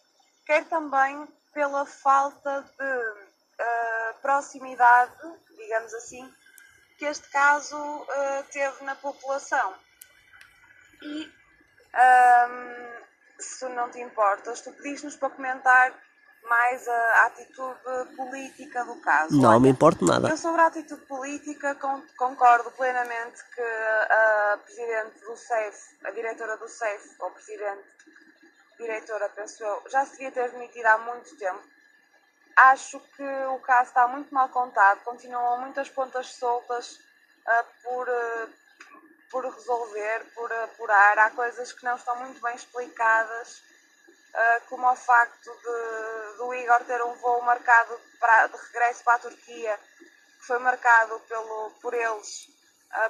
quer 0.46 0.64
também 0.68 1.26
pela 1.52 1.84
falta 1.86 2.62
de 2.62 2.98
uh, 3.62 4.20
proximidade, 4.20 5.12
digamos 5.56 5.92
assim, 5.94 6.32
que 6.98 7.04
este 7.04 7.28
caso 7.30 7.76
uh, 7.76 8.44
teve 8.50 8.84
na 8.84 8.94
população. 8.94 9.74
E, 11.02 11.26
um, 11.26 11.98
ehm, 11.98 13.02
se 13.38 13.68
não 13.70 13.90
te 13.90 14.00
importas, 14.00 14.60
tu 14.60 14.72
pediste-nos 14.72 15.16
para 15.16 15.30
comentar 15.30 15.92
mais 16.48 16.86
a, 16.88 16.92
a, 16.92 17.26
atitude 17.26 18.16
política 18.16 18.84
do 18.84 19.00
caso. 19.00 19.40
Não 19.40 19.50
Olha, 19.50 19.60
me 19.60 19.68
importa 19.68 20.04
nada. 20.04 20.28
Eu 20.28 20.36
sobre 20.36 20.60
a 20.60 20.66
atitude 20.66 21.00
política 21.02 21.76
concordo 22.16 22.70
plenamente 22.72 23.42
que 23.54 23.62
a 23.62 24.58
Presidente 24.64 25.20
do 25.20 25.36
SEF, 25.36 25.78
a 26.04 26.10
diretora 26.10 26.56
do 26.56 26.68
SEF, 26.68 27.16
ou 27.20 27.30
Presidente, 27.30 27.84
diretora, 28.82 29.28
penso 29.30 29.62
eu, 29.64 29.82
já 29.88 30.04
se 30.04 30.12
devia 30.12 30.32
ter 30.32 30.50
demitido 30.50 30.86
há 30.86 30.98
muito 30.98 31.36
tempo 31.36 31.62
acho 32.56 33.00
que 33.16 33.22
o 33.22 33.58
caso 33.60 33.88
está 33.88 34.06
muito 34.06 34.32
mal 34.32 34.48
contado, 34.48 35.02
continuam 35.04 35.60
muitas 35.60 35.88
pontas 35.88 36.26
soltas 36.34 36.92
uh, 37.46 37.82
por, 37.82 38.08
uh, 38.08 38.52
por 39.30 39.44
resolver, 39.44 40.24
por 40.34 40.52
apurar. 40.52 41.18
Há 41.18 41.30
coisas 41.30 41.72
que 41.72 41.84
não 41.84 41.96
estão 41.96 42.16
muito 42.16 42.40
bem 42.40 42.54
explicadas, 42.54 43.58
uh, 43.58 44.68
como 44.68 44.90
o 44.90 44.96
facto 44.96 45.50
de, 45.50 46.36
do 46.38 46.54
Igor 46.54 46.84
ter 46.84 47.02
um 47.02 47.14
voo 47.14 47.42
marcado 47.42 47.98
para, 48.20 48.48
de 48.48 48.56
regresso 48.56 49.04
para 49.04 49.14
a 49.14 49.20
Turquia, 49.20 49.78
que 49.98 50.46
foi 50.46 50.58
marcado 50.58 51.18
pelo, 51.20 51.70
por 51.80 51.94
eles 51.94 52.50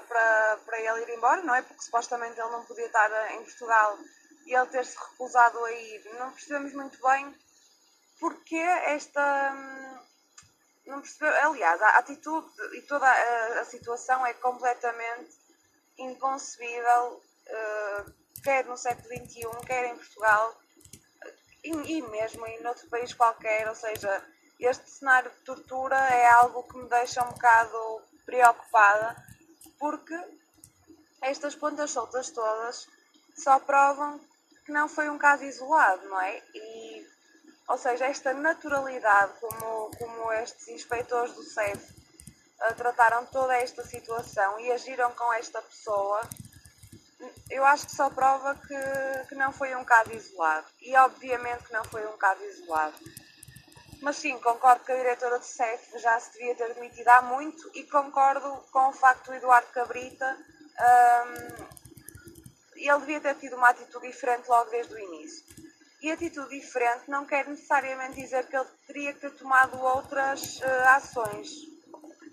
para, 0.06 0.58
para 0.64 0.78
ele 0.78 1.02
ir 1.02 1.16
embora, 1.16 1.42
não 1.42 1.54
é? 1.56 1.62
Porque 1.62 1.82
supostamente 1.82 2.38
ele 2.38 2.50
não 2.50 2.64
podia 2.64 2.86
estar 2.86 3.32
em 3.32 3.42
Portugal 3.42 3.98
e 4.46 4.54
ele 4.54 4.66
ter-se 4.66 4.96
recusado 4.96 5.58
a 5.64 5.72
ir. 5.72 6.04
Não 6.18 6.32
percebemos 6.32 6.72
muito 6.72 7.00
bem 7.02 7.34
porque 8.18 8.56
esta. 8.56 9.52
Hum, 9.52 9.98
não 10.86 11.00
percebeu, 11.00 11.32
aliás, 11.48 11.80
a 11.80 11.98
atitude 11.98 12.48
e 12.74 12.82
toda 12.82 13.06
a, 13.06 13.60
a 13.60 13.64
situação 13.64 14.26
é 14.26 14.34
completamente 14.34 15.30
inconcebível, 15.96 17.22
uh, 17.46 18.12
quer 18.42 18.64
no 18.64 18.76
século 18.76 19.08
XXI, 19.08 19.42
quer 19.64 19.86
em 19.86 19.96
Portugal 19.96 20.60
e, 21.62 21.70
e 21.70 22.02
mesmo 22.02 22.46
em 22.46 22.66
outro 22.66 22.88
país 22.88 23.14
qualquer. 23.14 23.68
Ou 23.68 23.74
seja, 23.74 24.24
este 24.58 24.90
cenário 24.90 25.30
de 25.30 25.40
tortura 25.44 25.96
é 25.96 26.30
algo 26.30 26.62
que 26.64 26.76
me 26.76 26.88
deixa 26.88 27.24
um 27.24 27.30
bocado 27.30 28.02
preocupada, 28.24 29.16
porque 29.78 30.18
estas 31.20 31.54
pontas 31.54 31.90
soltas 31.90 32.30
todas 32.30 32.88
só 33.36 33.58
provam 33.60 34.20
que 34.64 34.72
não 34.72 34.88
foi 34.88 35.08
um 35.08 35.18
caso 35.18 35.44
isolado, 35.44 36.08
não 36.08 36.20
é? 36.20 36.42
E 36.54 37.06
ou 37.68 37.78
seja, 37.78 38.06
esta 38.06 38.34
naturalidade 38.34 39.32
como, 39.40 39.90
como 39.96 40.32
estes 40.32 40.68
inspectores 40.68 41.32
do 41.32 41.42
SEF 41.42 41.90
uh, 42.60 42.74
trataram 42.74 43.24
toda 43.26 43.56
esta 43.56 43.84
situação 43.84 44.60
e 44.60 44.70
agiram 44.70 45.10
com 45.12 45.32
esta 45.32 45.62
pessoa, 45.62 46.20
eu 47.48 47.64
acho 47.64 47.86
que 47.86 47.96
só 47.96 48.10
prova 48.10 48.54
que, 48.56 49.28
que 49.28 49.34
não 49.34 49.52
foi 49.52 49.74
um 49.74 49.84
caso 49.84 50.12
isolado. 50.12 50.66
E 50.80 50.94
obviamente 50.96 51.64
que 51.64 51.72
não 51.72 51.84
foi 51.84 52.06
um 52.06 52.16
caso 52.18 52.42
isolado. 52.42 52.98
Mas 54.02 54.16
sim, 54.16 54.36
concordo 54.40 54.84
que 54.84 54.92
a 54.92 54.96
diretora 54.96 55.38
do 55.38 55.44
SEF 55.44 55.98
já 55.98 56.18
se 56.18 56.32
devia 56.32 56.56
ter 56.56 56.74
demitido 56.74 57.08
há 57.08 57.22
muito 57.22 57.70
e 57.72 57.84
concordo 57.84 58.64
com 58.72 58.88
o 58.88 58.92
facto 58.92 59.26
do 59.26 59.34
Eduardo 59.34 59.68
Cabrita. 59.68 60.36
Um, 60.80 61.81
ele 62.88 63.00
devia 63.00 63.20
ter 63.20 63.34
tido 63.36 63.56
uma 63.56 63.70
atitude 63.70 64.06
diferente 64.06 64.48
logo 64.48 64.70
desde 64.70 64.94
o 64.94 64.98
início. 64.98 65.44
E 66.02 66.10
atitude 66.10 66.58
diferente 66.58 67.08
não 67.08 67.24
quer 67.24 67.46
necessariamente 67.46 68.20
dizer 68.20 68.46
que 68.48 68.56
ele 68.56 68.68
teria 68.86 69.12
que 69.12 69.20
ter 69.20 69.30
tomado 69.36 69.80
outras 69.80 70.58
uh, 70.60 70.88
ações, 70.88 71.48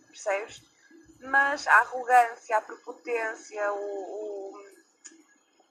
percebes? 0.08 0.64
Mas 1.22 1.68
a 1.68 1.80
arrogância, 1.82 2.58
a 2.58 2.62
prepotência, 2.62 3.72
o, 3.74 4.56
o, 4.56 4.64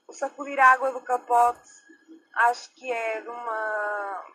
o 0.07 0.13
sacudir 0.13 0.57
a 0.59 0.71
água 0.71 0.91
do 0.93 1.01
capote, 1.01 1.69
acho 2.33 2.73
que 2.75 2.89
é 2.89 3.21
de 3.21 3.27
uma, 3.27 4.25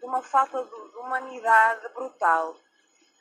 de 0.00 0.04
uma 0.04 0.22
falta 0.22 0.62
de, 0.62 0.90
de 0.90 0.96
humanidade 0.98 1.88
brutal. 1.94 2.56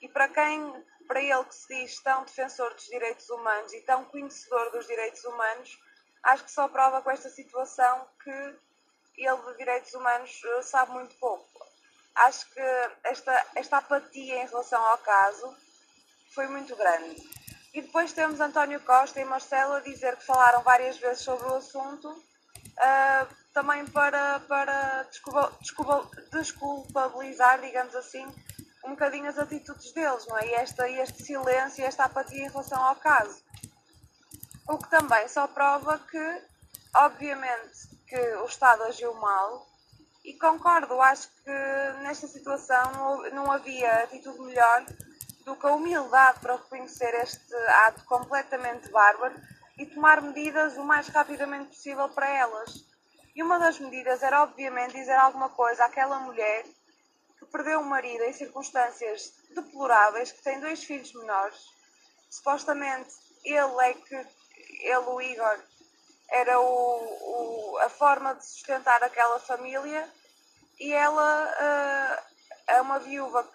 E 0.01 0.09
para 0.09 0.27
quem, 0.27 0.85
para 1.07 1.21
ele 1.21 1.45
que 1.45 1.55
se 1.55 1.67
diz 1.67 2.01
tão 2.01 2.25
defensor 2.25 2.73
dos 2.73 2.87
direitos 2.87 3.29
humanos 3.29 3.71
e 3.71 3.79
tão 3.81 4.03
conhecedor 4.05 4.69
dos 4.71 4.85
direitos 4.85 5.23
humanos, 5.23 5.79
acho 6.23 6.43
que 6.45 6.51
só 6.51 6.67
prova 6.67 7.01
com 7.01 7.11
esta 7.11 7.29
situação 7.29 8.07
que 8.23 8.31
ele 9.17 9.41
de 9.51 9.57
direitos 9.57 9.93
humanos 9.93 10.41
eh, 10.43 10.61
sabe 10.61 10.91
muito 10.91 11.15
pouco. 11.15 11.45
Acho 12.15 12.49
que 12.51 12.61
esta, 13.03 13.45
esta 13.55 13.77
apatia 13.77 14.43
em 14.43 14.47
relação 14.47 14.83
ao 14.83 14.97
caso 14.99 15.55
foi 16.33 16.47
muito 16.47 16.75
grande. 16.75 17.21
E 17.73 17.81
depois 17.81 18.13
temos 18.13 18.39
António 18.39 18.79
Costa 18.81 19.19
e 19.19 19.25
Marcelo 19.25 19.73
a 19.73 19.79
dizer 19.79 20.15
que 20.17 20.25
falaram 20.25 20.61
várias 20.61 20.97
vezes 20.97 21.23
sobre 21.23 21.47
o 21.47 21.55
assunto, 21.55 22.07
uh, 22.09 23.35
também 23.51 23.85
para, 23.87 24.39
para 24.41 25.03
desculpa, 25.03 25.51
desculpa, 25.59 26.09
desculpabilizar, 26.31 27.59
digamos 27.61 27.95
assim, 27.95 28.25
um 28.85 28.91
bocadinho 28.91 29.27
as 29.27 29.39
atitudes 29.39 29.91
deles, 29.91 30.25
não 30.27 30.37
é? 30.37 30.47
E 30.47 30.53
esta, 30.53 30.87
este 30.87 31.23
silêncio 31.23 31.81
e 31.81 31.85
esta 31.85 32.05
apatia 32.05 32.45
em 32.45 32.49
relação 32.49 32.81
ao 32.83 32.95
caso. 32.95 33.41
O 34.67 34.77
que 34.77 34.89
também 34.89 35.27
só 35.27 35.47
prova 35.47 35.99
que, 35.99 36.41
obviamente, 36.95 37.87
que 38.07 38.19
o 38.37 38.45
Estado 38.45 38.83
agiu 38.83 39.13
mal 39.15 39.67
e 40.23 40.33
concordo, 40.35 41.01
acho 41.01 41.29
que 41.43 41.51
nesta 42.01 42.27
situação 42.27 43.21
não, 43.33 43.51
havia 43.51 44.03
atitude 44.03 44.39
melhor 44.39 44.85
do 45.43 45.55
que 45.55 45.65
a 45.67 45.73
humildade 45.73 46.39
para 46.39 46.55
reconhecer 46.55 47.13
este 47.15 47.53
ato 47.85 48.05
completamente 48.05 48.89
bárbaro 48.89 49.35
e 49.77 49.85
tomar 49.85 50.21
medidas 50.21 50.77
o 50.77 50.83
mais 50.85 51.07
rapidamente 51.09 51.75
possível 51.75 52.07
para 52.09 52.29
elas. 52.29 52.85
E 53.35 53.43
uma 53.43 53.59
das 53.59 53.79
medidas 53.79 54.23
era, 54.23 54.43
obviamente, 54.43 54.93
dizer 54.93 55.15
alguma 55.15 55.49
coisa 55.49 55.83
àquela 55.85 56.19
mulher 56.19 56.63
que 57.37 57.45
perdeu 57.47 57.81
o 57.81 57.85
marido 57.85 58.23
em 58.23 58.31
circunstâncias 58.31 59.33
deploráveis, 59.53 60.31
que 60.31 60.41
tem 60.41 60.61
dois 60.61 60.83
filhos 60.83 61.13
menores. 61.13 61.59
Supostamente 62.29 63.09
ele 63.43 63.85
é 63.85 63.93
que, 63.93 64.27
ele, 64.83 65.05
o 65.07 65.21
Igor, 65.21 65.59
era 66.29 66.59
o, 66.59 66.63
o, 66.65 67.77
a 67.79 67.89
forma 67.89 68.33
de 68.35 68.45
sustentar 68.45 69.03
aquela 69.03 69.39
família 69.39 70.09
e 70.79 70.91
ela 70.91 71.45
uh, 71.45 72.23
é 72.67 72.81
uma 72.81 72.99
viúva, 72.99 73.47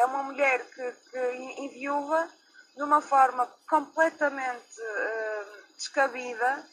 é 0.00 0.06
uma 0.06 0.22
mulher 0.22 0.64
que, 0.66 0.92
que 1.10 1.34
enviúva 1.58 2.28
de 2.76 2.82
uma 2.82 3.00
forma 3.00 3.46
completamente 3.68 4.80
uh, 4.80 5.74
descabida 5.76 6.64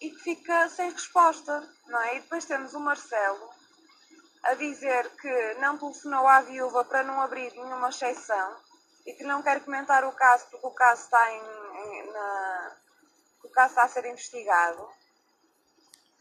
e 0.00 0.10
que 0.10 0.18
fica 0.18 0.68
sem 0.68 0.90
resposta, 0.90 1.66
não 1.86 2.02
é? 2.02 2.16
E 2.16 2.20
depois 2.20 2.44
temos 2.44 2.74
o 2.74 2.80
Marcelo 2.80 3.50
a 4.42 4.54
dizer 4.54 5.08
que 5.16 5.54
não 5.54 5.78
telefonou 5.78 6.26
à 6.26 6.40
viúva 6.42 6.84
para 6.84 7.02
não 7.02 7.20
abrir 7.20 7.52
nenhuma 7.52 7.88
exceção 7.88 8.56
e 9.06 9.12
que 9.12 9.24
não 9.24 9.42
quer 9.42 9.60
comentar 9.64 10.04
o 10.04 10.12
caso 10.12 10.46
porque 10.50 10.66
o 10.66 10.70
caso 10.70 11.02
está 11.02 11.32
em, 11.32 11.42
caso 13.56 13.70
está 13.70 13.84
a 13.84 13.88
ser 13.88 14.04
investigado. 14.04 14.86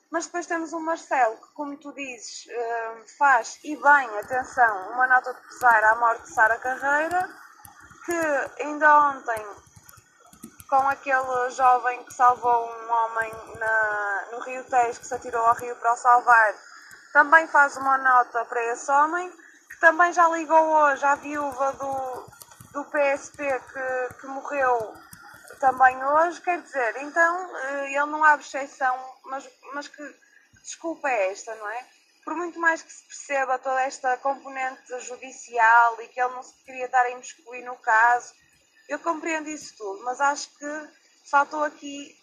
Mas 0.09 0.25
depois 0.25 0.47
temos 0.47 0.71
o 0.71 0.79
Marcelo, 0.79 1.35
que, 1.35 1.53
como 1.53 1.75
tu 1.75 1.91
dizes, 1.91 2.47
eh, 2.47 3.03
faz 3.17 3.59
e 3.61 3.75
bem, 3.75 4.19
atenção, 4.19 4.91
uma 4.93 5.05
nota 5.05 5.33
de 5.33 5.41
pesar 5.41 5.83
à 5.83 5.95
morte 5.95 6.23
de 6.23 6.33
Sara 6.33 6.57
Carreira, 6.57 7.29
que 8.05 8.63
ainda 8.63 9.09
ontem, 9.09 9.45
com 10.69 10.87
aquele 10.87 11.49
jovem 11.49 12.05
que 12.05 12.13
salvou 12.13 12.69
um 12.71 12.91
homem 12.91 13.33
na, 13.59 14.27
no 14.31 14.39
Rio 14.39 14.63
Tejo, 14.63 15.01
que 15.01 15.07
se 15.07 15.13
atirou 15.13 15.45
ao 15.45 15.55
rio 15.55 15.75
para 15.75 15.91
o 15.91 15.97
salvar, 15.97 16.55
também 17.11 17.47
faz 17.47 17.75
uma 17.75 17.97
nota 17.97 18.45
para 18.45 18.63
esse 18.71 18.89
homem, 18.89 19.29
que 19.69 19.79
também 19.81 20.13
já 20.13 20.29
ligou 20.29 20.57
hoje 20.57 21.03
à 21.03 21.15
viúva 21.15 21.73
do, 21.73 22.25
do 22.71 22.85
PSP 22.85 23.59
que, 23.59 24.13
que 24.21 24.27
morreu 24.27 24.95
também 25.59 26.03
hoje, 26.03 26.41
quer 26.41 26.61
dizer, 26.61 26.97
então 27.01 27.57
eh, 27.57 27.93
ele 27.93 28.05
não 28.05 28.23
há 28.23 28.35
exceção, 28.35 28.97
mas, 29.25 29.49
mas 29.73 29.87
que 29.87 30.15
desculpa 30.61 31.09
é 31.09 31.31
esta, 31.31 31.53
não 31.55 31.69
é? 31.69 31.85
Por 32.23 32.35
muito 32.35 32.59
mais 32.59 32.81
que 32.81 32.91
se 32.91 33.03
perceba 33.03 33.59
toda 33.59 33.81
esta 33.81 34.17
componente 34.17 34.99
judicial 35.01 36.01
e 36.01 36.07
que 36.07 36.19
ele 36.19 36.33
não 36.33 36.43
se 36.43 36.53
queria 36.65 36.85
estar 36.85 37.01
a 37.01 37.11
imiscuir 37.11 37.63
no 37.63 37.75
caso, 37.77 38.33
eu 38.89 38.99
compreendo 38.99 39.49
isso 39.49 39.75
tudo, 39.77 40.03
mas 40.03 40.19
acho 40.21 40.49
que 40.57 40.89
faltou 41.29 41.63
aqui 41.63 42.15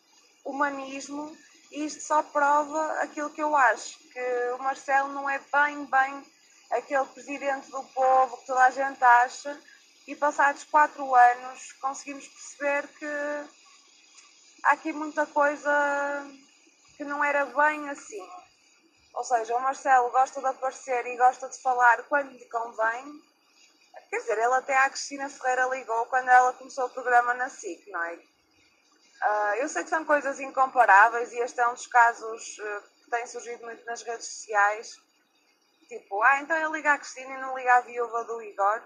humanismo 0.45 1.37
e 1.71 1.87
isto 1.87 2.03
só 2.03 2.23
prova 2.23 3.01
aquilo 3.01 3.31
que 3.31 3.43
eu 3.43 3.57
acho, 3.57 3.99
que 4.11 4.51
o 4.55 4.59
Marcelo 4.59 5.12
não 5.12 5.29
é 5.31 5.41
bem, 5.53 5.85
bem 5.87 6.33
aquele 6.71 7.05
presidente 7.07 7.71
do 7.71 7.83
povo 7.85 8.37
que 8.39 8.47
toda 8.47 8.65
a 8.65 8.71
gente 8.71 9.03
acha 9.03 9.59
e 10.06 10.16
passados 10.16 10.64
quatro 10.64 11.14
anos 11.14 11.73
conseguimos 11.75 12.26
perceber 12.26 12.88
que 12.88 13.06
há 14.64 14.73
aqui 14.73 14.92
muita 14.92 15.26
coisa 15.26 15.71
que 16.97 17.04
não 17.04 17.23
era 17.23 17.47
bem 17.47 17.88
assim. 17.90 18.28
Ou 19.14 19.25
seja, 19.25 19.56
o 19.56 19.61
Marcelo 19.61 20.11
gosta 20.11 20.40
de 20.40 20.47
aparecer 20.47 21.06
e 21.06 21.16
gosta 21.16 21.49
de 21.49 21.61
falar 21.61 22.02
quando 22.04 22.30
lhe 22.30 22.49
convém. 22.49 23.23
Quer 24.09 24.18
dizer, 24.21 24.38
ele 24.38 24.54
até 24.54 24.76
à 24.76 24.88
Cristina 24.90 25.28
Ferreira 25.28 25.66
ligou 25.66 26.06
quando 26.06 26.28
ela 26.28 26.52
começou 26.54 26.87
o 26.87 26.90
programa 26.90 27.35
na 27.35 27.49
SIC, 27.49 27.90
não 27.90 28.02
é? 28.02 28.14
Uh, 28.14 29.54
eu 29.59 29.68
sei 29.68 29.85
que 29.85 29.90
são 29.90 30.04
coisas 30.04 30.40
incomparáveis 30.40 31.32
e 31.32 31.38
este 31.38 31.61
é 31.61 31.68
um 31.68 31.75
dos 31.75 31.87
casos 31.87 32.59
uh, 32.59 32.82
que 33.04 33.11
tem 33.11 33.26
surgido 33.26 33.62
muito 33.64 33.85
nas 33.85 34.02
redes 34.02 34.26
sociais. 34.26 34.97
Tipo, 35.87 36.23
ah, 36.23 36.40
então 36.40 36.56
ele 36.56 36.73
liga 36.73 36.94
à 36.94 36.99
Cristina 36.99 37.35
e 37.35 37.40
não 37.40 37.56
liga 37.56 37.76
à 37.76 37.80
viúva 37.82 38.25
do 38.25 38.42
Igor. 38.42 38.82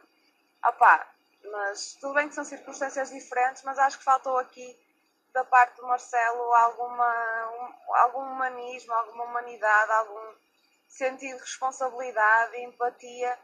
Opá, 0.68 1.06
mas 1.52 1.94
tudo 2.00 2.14
bem 2.14 2.28
que 2.28 2.34
são 2.34 2.44
circunstâncias 2.44 3.10
diferentes, 3.10 3.62
mas 3.62 3.78
acho 3.78 3.98
que 3.98 4.04
faltou 4.04 4.36
aqui 4.38 4.76
da 5.32 5.44
parte 5.44 5.76
do 5.76 5.86
Marcelo 5.86 6.52
alguma, 6.54 7.50
um, 7.50 7.94
algum 7.94 8.22
humanismo, 8.32 8.92
alguma 8.92 9.24
humanidade, 9.24 9.92
algum 9.92 10.34
sentido 10.88 11.36
de 11.36 11.42
responsabilidade 11.42 12.56
empatia 12.62 13.38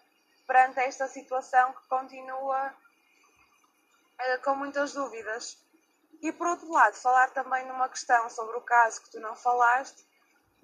perante 0.46 0.80
esta 0.80 1.06
situação 1.06 1.72
que 1.74 1.86
continua 1.88 2.68
uh, 2.72 4.42
com 4.42 4.56
muitas 4.56 4.94
dúvidas. 4.94 5.58
E 6.20 6.32
por 6.32 6.46
outro 6.46 6.72
lado, 6.72 6.94
falar 6.94 7.30
também 7.30 7.66
numa 7.66 7.88
questão 7.88 8.28
sobre 8.30 8.56
o 8.56 8.62
caso 8.62 9.02
que 9.02 9.10
tu 9.10 9.20
não 9.20 9.36
falaste, 9.36 10.04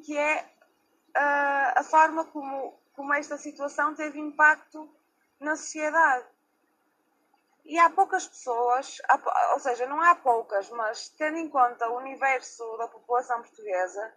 que 0.04 0.16
é 0.16 0.42
uh, 0.42 1.78
a 1.78 1.84
forma 1.84 2.24
como, 2.24 2.80
como 2.96 3.14
esta 3.14 3.36
situação 3.36 3.94
teve 3.94 4.18
impacto 4.18 4.92
na 5.38 5.56
sociedade. 5.56 6.26
E 7.68 7.78
há 7.78 7.90
poucas 7.90 8.26
pessoas, 8.26 8.96
há, 9.06 9.52
ou 9.52 9.60
seja, 9.60 9.86
não 9.86 10.00
há 10.00 10.14
poucas, 10.14 10.70
mas 10.70 11.10
tendo 11.10 11.36
em 11.36 11.50
conta 11.50 11.86
o 11.90 11.98
universo 11.98 12.64
da 12.78 12.88
população 12.88 13.42
portuguesa, 13.42 14.10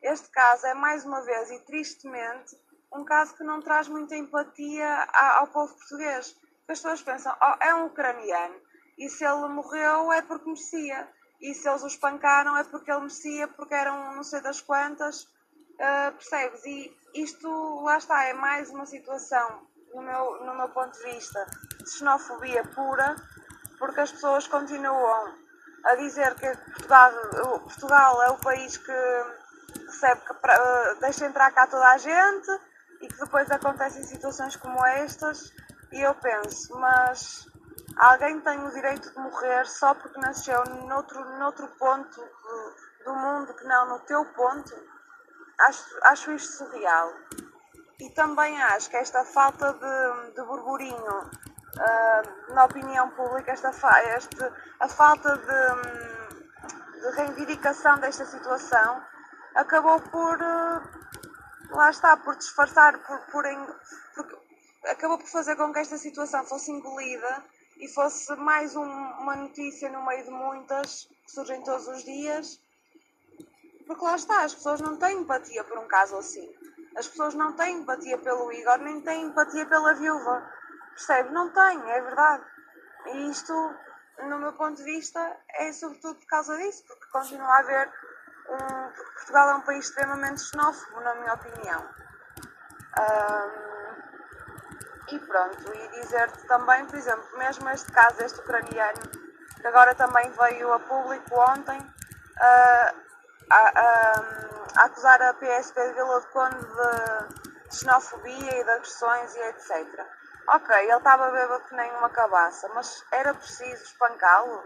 este 0.00 0.30
caso 0.30 0.66
é 0.66 0.72
mais 0.72 1.04
uma 1.04 1.22
vez 1.22 1.50
e 1.50 1.58
tristemente 1.66 2.56
um 2.90 3.04
caso 3.04 3.36
que 3.36 3.44
não 3.44 3.60
traz 3.60 3.88
muita 3.88 4.16
empatia 4.16 5.06
ao 5.12 5.48
povo 5.48 5.74
português. 5.74 6.34
As 6.66 6.80
pessoas 6.80 7.02
pensam, 7.02 7.36
oh, 7.42 7.62
é 7.62 7.74
um 7.74 7.86
ucraniano, 7.86 8.58
e 8.96 9.08
se 9.10 9.22
ele 9.22 9.48
morreu 9.48 10.10
é 10.10 10.22
porque 10.22 10.46
merecia. 10.46 11.06
E 11.40 11.52
se 11.52 11.68
eles 11.68 11.82
o 11.82 11.86
espancaram 11.86 12.56
é 12.56 12.64
porque 12.64 12.90
ele 12.90 13.00
merecia, 13.00 13.46
porque 13.48 13.74
eram 13.74 14.14
não 14.14 14.22
sei 14.22 14.40
das 14.40 14.62
quantas. 14.62 15.24
Uh, 15.74 16.12
percebes? 16.12 16.64
E 16.64 16.96
isto, 17.14 17.48
lá 17.82 17.98
está, 17.98 18.24
é 18.24 18.32
mais 18.32 18.70
uma 18.70 18.86
situação, 18.86 19.66
no 19.92 20.00
meu, 20.00 20.46
no 20.46 20.54
meu 20.56 20.68
ponto 20.70 20.96
de 20.96 21.04
vista, 21.12 21.44
xenofobia 21.86 22.64
pura, 22.74 23.16
porque 23.78 24.00
as 24.00 24.12
pessoas 24.12 24.46
continuam 24.46 25.34
a 25.84 25.94
dizer 25.96 26.34
que 26.36 26.56
Portugal, 26.56 27.12
Portugal 27.60 28.22
é 28.22 28.30
o 28.30 28.38
país 28.38 28.76
que 28.76 28.92
recebe, 29.86 30.20
que, 30.22 30.32
uh, 30.32 31.00
deixa 31.00 31.26
entrar 31.26 31.50
cá 31.52 31.66
toda 31.66 31.86
a 31.88 31.98
gente 31.98 32.50
e 33.00 33.08
que 33.08 33.18
depois 33.18 33.50
acontecem 33.50 34.02
situações 34.02 34.56
como 34.56 34.84
estas. 34.86 35.52
E 35.92 36.00
eu 36.00 36.14
penso, 36.14 36.76
mas 36.78 37.46
alguém 37.96 38.40
tem 38.40 38.64
o 38.64 38.70
direito 38.72 39.10
de 39.10 39.18
morrer 39.18 39.66
só 39.66 39.94
porque 39.94 40.18
nasceu 40.20 40.64
noutro, 40.86 41.22
noutro 41.38 41.68
ponto 41.78 42.20
do 43.04 43.14
mundo 43.14 43.54
que 43.54 43.64
não 43.64 43.88
no 43.88 43.98
teu 44.00 44.24
ponto, 44.24 44.74
acho, 45.60 45.84
acho 46.02 46.32
isto 46.32 46.64
surreal. 46.64 47.12
E 48.00 48.10
também 48.10 48.60
acho 48.62 48.90
que 48.90 48.96
esta 48.96 49.24
falta 49.24 49.72
de, 49.72 50.34
de 50.34 50.42
burburinho 50.42 51.30
uh, 51.78 52.54
na 52.54 52.64
opinião 52.64 53.10
pública, 53.10 53.52
esta, 53.52 53.70
este, 54.16 54.52
a 54.80 54.88
falta 54.88 55.36
de, 55.36 57.00
de, 57.00 57.10
reivindicação 57.16 57.98
desta 57.98 58.24
situação 58.26 59.02
acabou 59.54 60.00
por, 60.00 60.40
uh, 60.40 60.82
lá 61.70 61.90
está, 61.90 62.16
por 62.16 62.36
disfarçar, 62.36 62.98
por, 62.98 63.18
por, 63.26 63.44
por, 64.14 64.42
acabou 64.90 65.18
por 65.18 65.28
fazer 65.28 65.56
com 65.56 65.72
que 65.72 65.80
esta 65.80 65.98
situação 65.98 66.44
fosse 66.44 66.70
engolida 66.70 67.44
e 67.78 67.88
fosse 67.88 68.34
mais 68.36 68.76
um, 68.76 68.84
uma 68.84 69.36
notícia 69.36 69.90
no 69.90 70.04
meio 70.04 70.24
de 70.24 70.30
muitas 70.30 71.08
que 71.24 71.32
surgem 71.32 71.62
todos 71.62 71.88
os 71.88 72.04
dias, 72.04 72.60
porque 73.86 74.04
lá 74.04 74.16
está, 74.16 74.44
as 74.44 74.54
pessoas 74.54 74.80
não 74.80 74.96
têm 74.96 75.18
empatia 75.18 75.64
por 75.64 75.78
um 75.78 75.86
caso 75.86 76.16
assim. 76.16 76.48
As 76.96 77.08
pessoas 77.08 77.34
não 77.34 77.52
têm 77.54 77.78
empatia 77.78 78.16
pelo 78.18 78.52
Igor, 78.52 78.78
nem 78.78 79.00
têm 79.00 79.24
empatia 79.24 79.66
pela 79.66 79.94
viúva. 79.94 80.48
Percebe? 80.94 81.30
Não 81.30 81.50
têm, 81.50 81.90
é 81.90 82.00
verdade. 82.00 82.44
E 83.06 83.30
isto, 83.30 83.74
no 84.22 84.38
meu 84.38 84.52
ponto 84.52 84.76
de 84.76 84.84
vista, 84.84 85.36
é 85.50 85.72
sobretudo 85.72 86.18
por 86.18 86.26
causa 86.26 86.56
disso, 86.56 86.84
porque 86.86 87.06
continua 87.12 87.48
a 87.48 87.58
haver 87.58 87.92
um. 88.48 88.92
Portugal 89.14 89.50
é 89.50 89.54
um 89.54 89.60
país 89.62 89.86
extremamente 89.86 90.40
xenófobo, 90.42 91.00
na 91.00 91.14
minha 91.16 91.34
opinião. 91.34 91.88
Um, 92.98 93.74
e 95.08 95.18
pronto, 95.18 95.74
e 95.74 95.88
dizer-te 96.00 96.46
também, 96.46 96.86
por 96.86 96.96
exemplo, 96.96 97.38
mesmo 97.38 97.68
este 97.70 97.90
caso, 97.92 98.22
este 98.22 98.40
ucraniano, 98.40 99.00
que 99.60 99.66
agora 99.66 99.94
também 99.94 100.30
veio 100.30 100.72
a 100.72 100.78
público 100.78 101.34
ontem, 101.40 101.78
uh, 101.80 103.04
a, 103.50 103.56
a, 103.56 104.80
a, 104.80 104.84
acusar 104.84 105.20
a 105.22 105.34
PSP 105.34 105.88
de 105.88 105.94
Vila 105.94 106.20
de 106.20 106.26
Conde 106.28 106.56
de 106.56 107.76
xenofobia 107.76 108.60
e 108.60 108.64
de 108.64 108.70
agressões 108.70 109.34
e 109.34 109.40
etc. 109.40 110.06
Ok, 110.48 110.76
ele 110.76 110.92
estava 110.92 111.30
bêbado 111.30 111.64
que 111.64 111.74
nem 111.74 111.90
uma 111.96 112.10
cabaça, 112.10 112.68
mas 112.74 113.04
era 113.10 113.32
preciso 113.34 113.84
espancá-lo? 113.84 114.62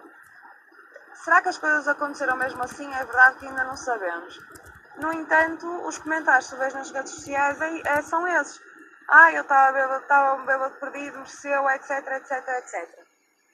Será 1.14 1.40
que 1.40 1.48
as 1.48 1.58
coisas 1.58 1.86
aconteceram 1.86 2.36
mesmo 2.36 2.62
assim? 2.62 2.92
É 2.94 3.04
verdade 3.04 3.38
que 3.38 3.46
ainda 3.46 3.64
não 3.64 3.76
sabemos. 3.76 4.38
No 4.96 5.12
entanto, 5.12 5.66
os 5.86 5.98
comentários 5.98 6.48
que 6.48 6.56
tu 6.56 6.58
vês 6.58 6.74
nas 6.74 6.90
redes 6.90 7.12
sociais 7.12 7.60
é, 7.60 7.80
é, 7.86 8.02
são 8.02 8.26
esses 8.26 8.60
ah, 9.10 9.32
eu 9.32 9.40
estava 9.40 9.72
bêbado, 9.72 10.02
estava 10.02 10.44
bêbado 10.44 10.74
perdido, 10.78 11.16
mereceu, 11.16 11.70
etc, 11.70 11.90
etc, 12.08 12.48
etc. 12.58 13.06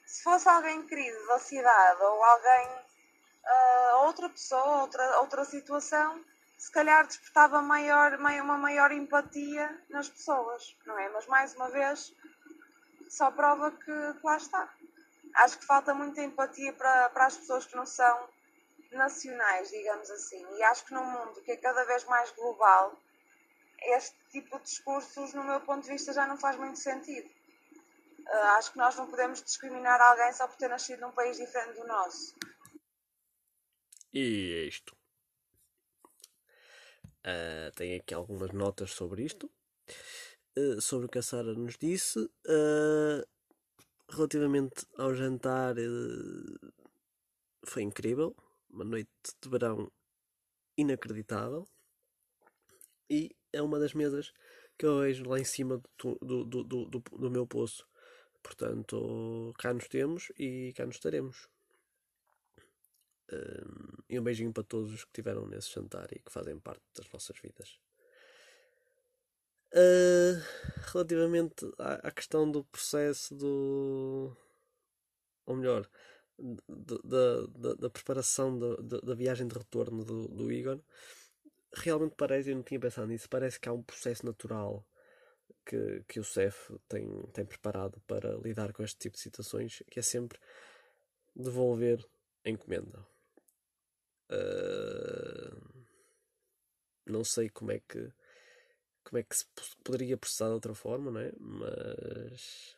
Se 0.05 0.21
fosse 0.21 0.49
alguém 0.49 0.85
querido 0.85 1.27
da 1.27 1.39
cidade 1.39 2.01
ou 2.01 2.23
alguém, 2.23 2.67
uh, 3.45 4.05
outra 4.05 4.27
pessoa, 4.27 4.81
outra, 4.81 5.21
outra 5.21 5.45
situação, 5.45 6.21
se 6.57 6.71
calhar 6.71 7.05
despertava 7.05 7.61
maior, 7.61 8.13
uma 8.13 8.57
maior 8.57 8.91
empatia 8.91 9.83
nas 9.89 10.09
pessoas, 10.09 10.75
não 10.85 10.97
é? 10.97 11.09
Mas 11.09 11.27
mais 11.27 11.53
uma 11.55 11.69
vez, 11.69 12.13
só 13.09 13.31
prova 13.31 13.71
que, 13.71 13.85
que 13.85 14.25
lá 14.25 14.37
está. 14.37 14.73
Acho 15.35 15.59
que 15.59 15.65
falta 15.65 15.93
muita 15.93 16.23
empatia 16.23 16.71
para, 16.73 17.09
para 17.09 17.25
as 17.25 17.37
pessoas 17.37 17.65
que 17.65 17.75
não 17.75 17.85
são 17.85 18.29
nacionais, 18.91 19.69
digamos 19.69 20.09
assim. 20.09 20.45
E 20.57 20.63
acho 20.63 20.85
que 20.85 20.93
num 20.93 21.03
mundo 21.03 21.41
que 21.41 21.51
é 21.51 21.57
cada 21.57 21.83
vez 21.83 22.05
mais 22.05 22.31
global, 22.31 22.97
este 23.81 24.15
tipo 24.31 24.57
de 24.57 24.65
discursos, 24.65 25.33
no 25.33 25.43
meu 25.43 25.59
ponto 25.61 25.83
de 25.83 25.89
vista, 25.89 26.13
já 26.13 26.25
não 26.25 26.37
faz 26.37 26.57
muito 26.57 26.79
sentido. 26.79 27.29
Uh, 28.19 28.47
acho 28.57 28.71
que 28.71 28.77
nós 28.77 28.95
não 28.95 29.07
podemos 29.07 29.43
discriminar 29.43 30.01
alguém 30.01 30.31
só 30.33 30.47
por 30.47 30.55
ter 30.55 30.67
nascido 30.67 31.01
num 31.01 31.11
país 31.11 31.37
diferente 31.37 31.75
do 31.75 31.85
nosso. 31.85 32.33
E 34.13 34.53
é 34.53 34.67
isto. 34.67 34.94
Uh, 37.25 37.71
tenho 37.75 37.97
aqui 37.97 38.13
algumas 38.13 38.51
notas 38.51 38.91
sobre 38.91 39.23
isto. 39.23 39.49
Uh, 40.57 40.79
sobre 40.79 41.07
o 41.07 41.09
que 41.09 41.17
a 41.17 41.23
Sara 41.23 41.53
nos 41.53 41.75
disse. 41.77 42.19
Uh, 42.19 43.25
relativamente 44.09 44.85
ao 44.95 45.15
jantar, 45.15 45.75
foi 47.65 47.81
incrível. 47.81 48.35
Uma 48.69 48.85
noite 48.85 49.09
de 49.41 49.49
verão 49.49 49.91
inacreditável. 50.77 51.67
E 53.09 53.35
é 53.51 53.61
uma 53.61 53.79
das 53.79 53.93
mesas 53.93 54.31
que 54.77 54.85
eu 54.85 54.99
vejo 54.99 55.27
lá 55.27 55.39
em 55.39 55.45
cima 55.45 55.81
do, 55.97 56.17
do, 56.21 56.43
do, 56.43 56.63
do, 56.63 56.99
do 56.99 57.31
meu 57.31 57.47
poço. 57.47 57.87
Portanto, 58.43 59.51
cá 59.57 59.73
nos 59.73 59.87
temos 59.87 60.31
e 60.37 60.71
cá 60.75 60.85
nos 60.85 60.97
estaremos. 60.97 61.47
E 64.09 64.19
um 64.19 64.23
beijinho 64.23 64.53
para 64.53 64.63
todos 64.63 64.93
os 64.93 65.03
que 65.03 65.09
estiveram 65.09 65.47
nesse 65.47 65.71
jantar 65.71 66.07
e 66.11 66.19
que 66.19 66.31
fazem 66.31 66.59
parte 66.59 66.83
das 66.95 67.07
vossas 67.07 67.37
vidas. 67.39 67.79
Uh, 69.73 70.39
relativamente 70.91 71.65
à, 71.77 72.07
à, 72.07 72.11
questão 72.11 72.49
do 72.49 72.63
processo 72.63 73.35
do. 73.35 74.35
Ou 75.45 75.55
melhor, 75.55 75.89
da, 76.39 77.41
da, 77.47 77.73
da, 77.73 77.89
preparação 77.89 78.57
da, 78.57 78.75
da, 78.77 78.99
da 78.99 79.13
viagem 79.13 79.47
de 79.47 79.57
retorno 79.57 80.03
do, 80.03 80.27
do 80.29 80.51
Igor, 80.51 80.79
realmente 81.73 82.15
parece, 82.15 82.49
eu 82.51 82.55
não 82.55 82.63
tinha 82.63 82.79
pensado 82.79 83.07
nisso, 83.07 83.29
parece 83.29 83.59
que 83.59 83.67
há 83.67 83.73
um 83.73 83.83
processo 83.83 84.25
natural 84.25 84.85
que, 85.65 86.03
que 86.07 86.19
o 86.19 86.23
CEF 86.23 86.73
tem, 86.87 87.07
tem 87.33 87.45
preparado 87.45 87.99
para 88.07 88.37
lidar 88.37 88.71
com 88.71 88.83
este 88.83 88.97
tipo 88.97 89.15
de 89.15 89.21
situações, 89.21 89.83
que 89.89 89.99
é 89.99 90.01
sempre 90.01 90.39
devolver 91.35 92.05
a 92.45 92.49
encomenda. 92.49 93.05
Uh, 94.29 95.85
não 97.05 97.23
sei 97.23 97.49
como 97.49 97.71
é 97.71 97.79
que 97.79 98.11
como 99.03 99.19
é 99.19 99.23
que 99.23 99.37
se 99.37 99.45
poderia 99.83 100.17
processar 100.17 100.47
de 100.47 100.53
outra 100.53 100.73
forma, 100.73 101.11
não 101.11 101.19
é? 101.19 101.31
Mas 101.39 102.75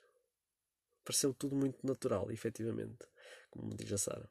pareceu 1.06 1.34
tudo 1.34 1.56
muito 1.56 1.88
natural, 1.88 2.30
efetivamente, 2.32 3.08
como 3.50 3.74
diz 3.74 3.92
a 3.94 3.98
Sara. 3.98 4.30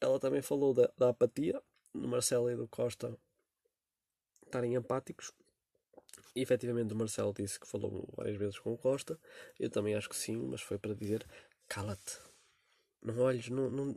Ela 0.00 0.20
também 0.20 0.42
falou 0.42 0.72
da, 0.72 0.92
da 0.96 1.08
apatia, 1.08 1.60
do 1.92 2.06
Marcelo 2.06 2.48
e 2.50 2.56
do 2.56 2.68
Costa 2.68 3.18
estarem 4.44 4.74
empáticos. 4.76 5.32
E 6.36 6.42
efetivamente 6.42 6.94
o 6.94 6.96
Marcelo 6.96 7.34
disse 7.34 7.58
que 7.58 7.66
falou 7.66 8.08
várias 8.16 8.36
vezes 8.36 8.58
com 8.58 8.72
o 8.72 8.78
Costa. 8.78 9.18
Eu 9.58 9.70
também 9.70 9.94
acho 9.94 10.08
que 10.08 10.16
sim, 10.16 10.36
mas 10.36 10.60
foi 10.60 10.78
para 10.78 10.94
dizer 10.94 11.26
cala-te. 11.68 12.18
Não 13.02 13.18
olhes, 13.18 13.48
não, 13.48 13.68
não, 13.70 13.96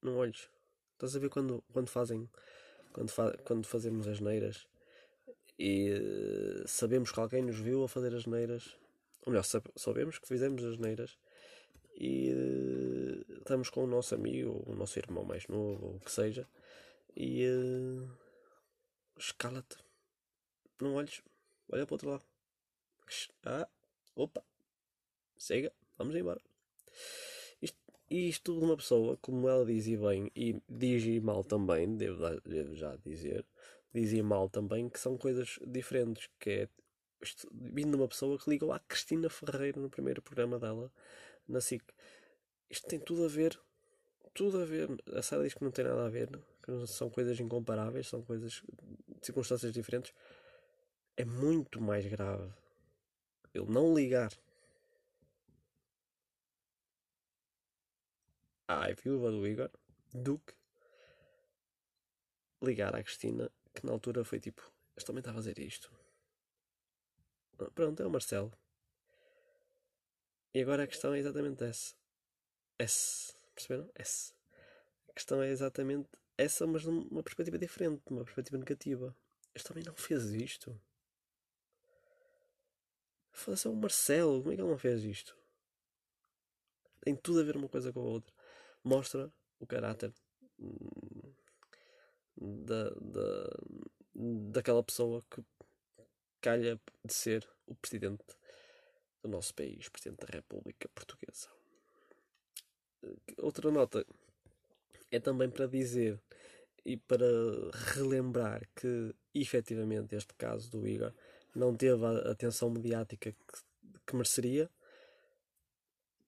não 0.00 0.16
olhes. 0.16 0.48
Estás 1.02 1.16
a 1.16 1.18
ver 1.18 1.30
quando, 1.30 1.64
quando 1.72 1.88
fazem 1.88 2.30
quando, 2.92 3.10
fa 3.10 3.36
quando 3.38 3.66
fazemos 3.66 4.06
as 4.06 4.20
neiras 4.20 4.68
e 5.58 5.90
uh, 5.90 6.68
sabemos 6.68 7.10
que 7.10 7.18
alguém 7.18 7.42
nos 7.42 7.58
viu 7.58 7.82
a 7.82 7.88
fazer 7.88 8.14
as 8.14 8.24
neiras, 8.24 8.76
ou 9.26 9.32
melhor, 9.32 9.42
sabemos 9.74 10.20
que 10.20 10.28
fizemos 10.28 10.62
as 10.62 10.78
neiras 10.78 11.18
e 11.96 12.32
uh, 12.32 13.32
estamos 13.38 13.68
com 13.68 13.82
o 13.82 13.86
nosso 13.88 14.14
amigo, 14.14 14.62
o 14.64 14.76
nosso 14.76 14.96
irmão 14.96 15.24
mais 15.24 15.48
novo, 15.48 15.86
ou 15.86 15.96
o 15.96 16.00
que 16.00 16.12
seja, 16.12 16.48
e 17.16 17.48
uh, 17.48 18.08
escala-te, 19.18 19.78
não 20.80 20.94
olhes, 20.94 21.20
olha 21.68 21.84
para 21.84 21.94
o 21.94 21.96
outro 21.96 22.10
lado. 22.10 22.24
Ah, 23.44 23.68
opa, 24.14 24.44
siga, 25.36 25.72
vamos 25.98 26.14
embora. 26.14 26.40
Isto, 28.12 28.52
isto 28.52 28.58
de 28.58 28.64
uma 28.64 28.76
pessoa, 28.76 29.16
como 29.22 29.48
ela 29.48 29.64
diz 29.64 29.86
e 29.86 29.96
bem, 29.96 30.30
e 30.36 30.60
diz 30.68 31.02
e 31.04 31.18
mal 31.20 31.42
também, 31.42 31.96
devo, 31.96 32.40
devo 32.40 32.74
já 32.74 32.94
dizer, 32.96 33.46
diz 33.94 34.12
e 34.12 34.22
mal 34.22 34.50
também, 34.50 34.88
que 34.88 35.00
são 35.00 35.16
coisas 35.16 35.58
diferentes, 35.66 36.28
que 36.38 36.50
é 36.50 36.68
isto, 37.22 37.48
vindo 37.52 37.90
de 37.92 37.96
uma 37.96 38.08
pessoa 38.08 38.38
que 38.38 38.50
ligou 38.50 38.72
à 38.72 38.78
Cristina 38.80 39.30
Ferreira 39.30 39.80
no 39.80 39.88
primeiro 39.88 40.20
programa 40.20 40.58
dela, 40.58 40.92
na 41.48 41.60
SIC. 41.60 41.82
Isto 42.68 42.86
tem 42.88 43.00
tudo 43.00 43.24
a 43.24 43.28
ver, 43.28 43.58
tudo 44.34 44.60
a 44.60 44.64
ver. 44.64 44.88
A 45.14 45.22
Sara 45.22 45.44
diz 45.44 45.54
que 45.54 45.64
não 45.64 45.70
tem 45.70 45.84
nada 45.84 46.04
a 46.06 46.08
ver, 46.10 46.28
que 46.62 46.86
são 46.86 47.08
coisas 47.08 47.38
incomparáveis, 47.38 48.08
são 48.08 48.22
coisas, 48.22 48.62
circunstâncias 49.22 49.72
diferentes. 49.72 50.12
É 51.16 51.24
muito 51.24 51.80
mais 51.80 52.04
grave 52.06 52.50
ele 53.54 53.70
não 53.70 53.94
ligar 53.94 54.32
à 58.72 58.92
viúva 58.92 59.30
do 59.30 59.46
Igor 59.46 59.70
do 60.12 60.38
que 60.38 60.54
ligar 62.62 62.94
à 62.94 63.02
Cristina, 63.02 63.50
que 63.74 63.84
na 63.84 63.92
altura 63.92 64.24
foi 64.24 64.40
tipo: 64.40 64.72
Este 64.96 65.06
também 65.06 65.20
está 65.20 65.30
a 65.30 65.34
fazer 65.34 65.58
isto. 65.58 65.90
Ah, 67.58 67.70
pronto, 67.74 68.02
é 68.02 68.06
o 68.06 68.10
Marcelo. 68.10 68.52
E 70.54 70.60
agora 70.60 70.84
a 70.84 70.86
questão 70.86 71.14
é 71.14 71.18
exatamente 71.18 71.64
essa. 71.64 71.94
S. 72.78 73.34
Perceberam? 73.54 73.90
S. 73.94 74.34
A 75.08 75.12
questão 75.14 75.42
é 75.42 75.48
exatamente 75.48 76.08
essa, 76.36 76.66
mas 76.66 76.84
numa 76.84 77.22
perspectiva 77.22 77.58
diferente, 77.58 78.02
numa 78.10 78.24
perspectiva 78.24 78.58
negativa. 78.58 79.16
Este 79.54 79.68
também 79.68 79.84
não 79.84 79.94
fez 79.94 80.30
isto. 80.32 80.78
Foda-se, 83.30 83.66
é 83.66 83.70
o 83.70 83.74
Marcelo. 83.74 84.40
Como 84.40 84.52
é 84.52 84.56
que 84.56 84.62
ele 84.62 84.70
não 84.70 84.78
fez 84.78 85.04
isto? 85.04 85.36
Tem 87.00 87.16
tudo 87.16 87.40
a 87.40 87.42
ver 87.42 87.56
uma 87.56 87.68
coisa 87.68 87.92
com 87.92 88.00
a 88.00 88.04
outra. 88.04 88.34
Mostra 88.84 89.32
o 89.58 89.66
caráter 89.66 90.12
hum, 90.58 91.32
da, 92.36 92.90
da, 92.90 93.50
daquela 94.50 94.82
pessoa 94.82 95.24
que 95.30 95.44
calha 96.40 96.80
de 97.04 97.12
ser 97.12 97.48
o 97.66 97.74
presidente 97.74 98.24
do 99.22 99.28
nosso 99.28 99.54
país, 99.54 99.88
presidente 99.88 100.26
da 100.26 100.32
República 100.32 100.88
Portuguesa. 100.94 101.48
Outra 103.38 103.70
nota 103.70 104.04
é 105.10 105.20
também 105.20 105.50
para 105.50 105.66
dizer 105.66 106.20
e 106.84 106.96
para 106.96 107.26
relembrar 107.94 108.68
que 108.74 109.14
efetivamente 109.34 110.16
este 110.16 110.34
caso 110.34 110.70
do 110.70 110.86
Igor 110.86 111.12
não 111.54 111.76
teve 111.76 112.04
a 112.04 112.32
atenção 112.32 112.70
mediática 112.70 113.32
que, 113.32 113.62
que 114.06 114.16
mereceria, 114.16 114.70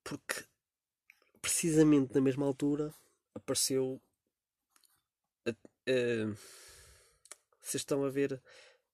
porque 0.02 0.44
precisamente 1.44 2.14
na 2.14 2.22
mesma 2.22 2.46
altura 2.46 2.94
apareceu. 3.35 4.00
Uh, 5.46 6.35
vocês 7.61 7.83
estão 7.83 8.02
a 8.02 8.09
ver. 8.09 8.42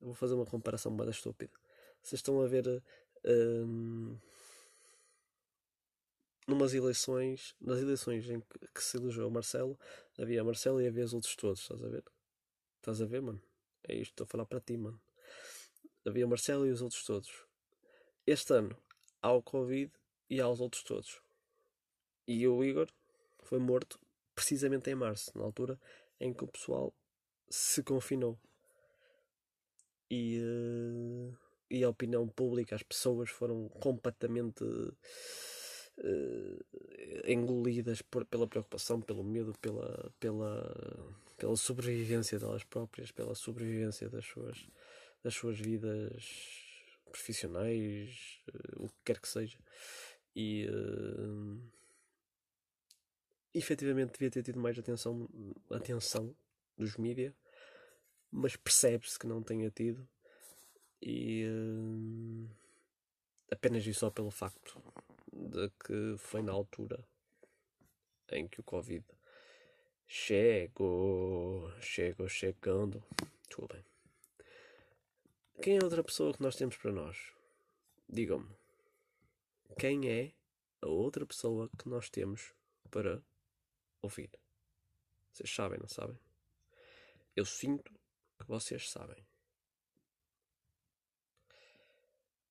Vou 0.00 0.14
fazer 0.14 0.34
uma 0.34 0.44
comparação 0.44 0.90
mais 0.90 1.10
estúpida. 1.10 1.52
Vocês 2.02 2.18
estão 2.18 2.42
a 2.42 2.48
ver. 2.48 2.82
Uh, 3.24 4.18
numas 6.48 6.74
eleições, 6.74 7.54
nas 7.60 7.78
eleições 7.78 8.28
em 8.28 8.40
que, 8.40 8.58
que 8.74 8.82
se 8.82 8.96
o 8.96 9.30
Marcelo, 9.30 9.78
havia 10.18 10.42
Marcelo 10.42 10.80
e 10.82 10.88
havia 10.88 11.04
os 11.04 11.14
outros 11.14 11.36
todos, 11.36 11.60
estás 11.60 11.84
a 11.84 11.88
ver? 11.88 12.02
Estás 12.78 13.00
a 13.00 13.04
ver, 13.04 13.22
mano? 13.22 13.40
É 13.84 13.94
isto, 13.94 14.10
estou 14.10 14.24
a 14.24 14.26
falar 14.26 14.46
para 14.46 14.60
ti, 14.60 14.76
mano. 14.76 15.00
Havia 16.04 16.26
Marcelo 16.26 16.66
e 16.66 16.72
os 16.72 16.82
outros 16.82 17.04
todos. 17.04 17.30
Este 18.26 18.52
ano 18.52 18.76
há 19.22 19.30
o 19.30 19.40
Covid 19.40 19.92
e 20.28 20.40
há 20.40 20.48
os 20.48 20.60
outros 20.60 20.82
todos. 20.82 21.22
E 22.30 22.46
o 22.46 22.62
Igor 22.62 22.86
foi 23.40 23.58
morto 23.58 23.98
precisamente 24.36 24.88
em 24.88 24.94
março, 24.94 25.36
na 25.36 25.42
altura 25.42 25.76
em 26.20 26.32
que 26.32 26.44
o 26.44 26.46
pessoal 26.46 26.94
se 27.48 27.82
confinou. 27.82 28.38
E, 30.08 30.38
uh, 30.38 31.36
e 31.68 31.82
a 31.82 31.88
opinião 31.88 32.28
pública, 32.28 32.76
as 32.76 32.84
pessoas 32.84 33.30
foram 33.30 33.68
completamente 33.68 34.62
uh, 34.62 34.94
engolidas 37.24 38.00
por, 38.00 38.24
pela 38.24 38.46
preocupação, 38.46 39.00
pelo 39.00 39.24
medo, 39.24 39.52
pela, 39.60 40.14
pela, 40.20 41.12
pela 41.36 41.56
sobrevivência 41.56 42.38
delas 42.38 42.62
próprias, 42.62 43.10
pela 43.10 43.34
sobrevivência 43.34 44.08
das 44.08 44.24
suas, 44.24 44.68
das 45.24 45.34
suas 45.34 45.58
vidas 45.58 46.24
profissionais, 47.06 48.40
uh, 48.54 48.84
o 48.84 48.88
que 48.88 48.98
quer 49.06 49.18
que 49.18 49.28
seja. 49.28 49.58
E 50.36 50.68
efetivamente 53.54 54.12
devia 54.12 54.30
ter 54.30 54.42
tido 54.42 54.60
mais 54.60 54.78
atenção, 54.78 55.28
atenção 55.70 56.34
dos 56.76 56.96
mídias, 56.96 57.34
mas 58.30 58.56
percebe-se 58.56 59.18
que 59.18 59.26
não 59.26 59.42
tenha 59.42 59.70
tido. 59.70 60.08
E 61.02 61.46
uh, 61.46 62.48
apenas 63.50 63.86
e 63.86 63.94
só 63.94 64.10
pelo 64.10 64.30
facto 64.30 64.80
de 65.32 65.70
que 65.84 66.16
foi 66.18 66.42
na 66.42 66.52
altura 66.52 67.02
em 68.32 68.46
que 68.46 68.60
o 68.60 68.64
Covid 68.64 69.04
chegou, 70.06 71.70
chegou 71.80 72.28
chegando. 72.28 73.02
Tudo 73.48 73.68
bem. 73.72 73.84
Quem 75.62 75.76
é 75.76 75.84
outra 75.84 76.02
pessoa 76.04 76.32
que 76.32 76.42
nós 76.42 76.56
temos 76.56 76.76
para 76.76 76.92
nós? 76.92 77.32
Digam-me. 78.08 78.48
Quem 79.78 80.08
é 80.08 80.32
a 80.80 80.86
outra 80.86 81.26
pessoa 81.26 81.68
que 81.78 81.88
nós 81.88 82.08
temos 82.08 82.54
para 82.90 83.22
ouvir? 84.02 84.30
Vocês 85.32 85.52
sabem, 85.54 85.78
não 85.78 85.88
sabem? 85.88 86.18
Eu 87.36 87.44
sinto 87.44 87.92
que 88.38 88.46
vocês 88.46 88.90
sabem. 88.90 89.26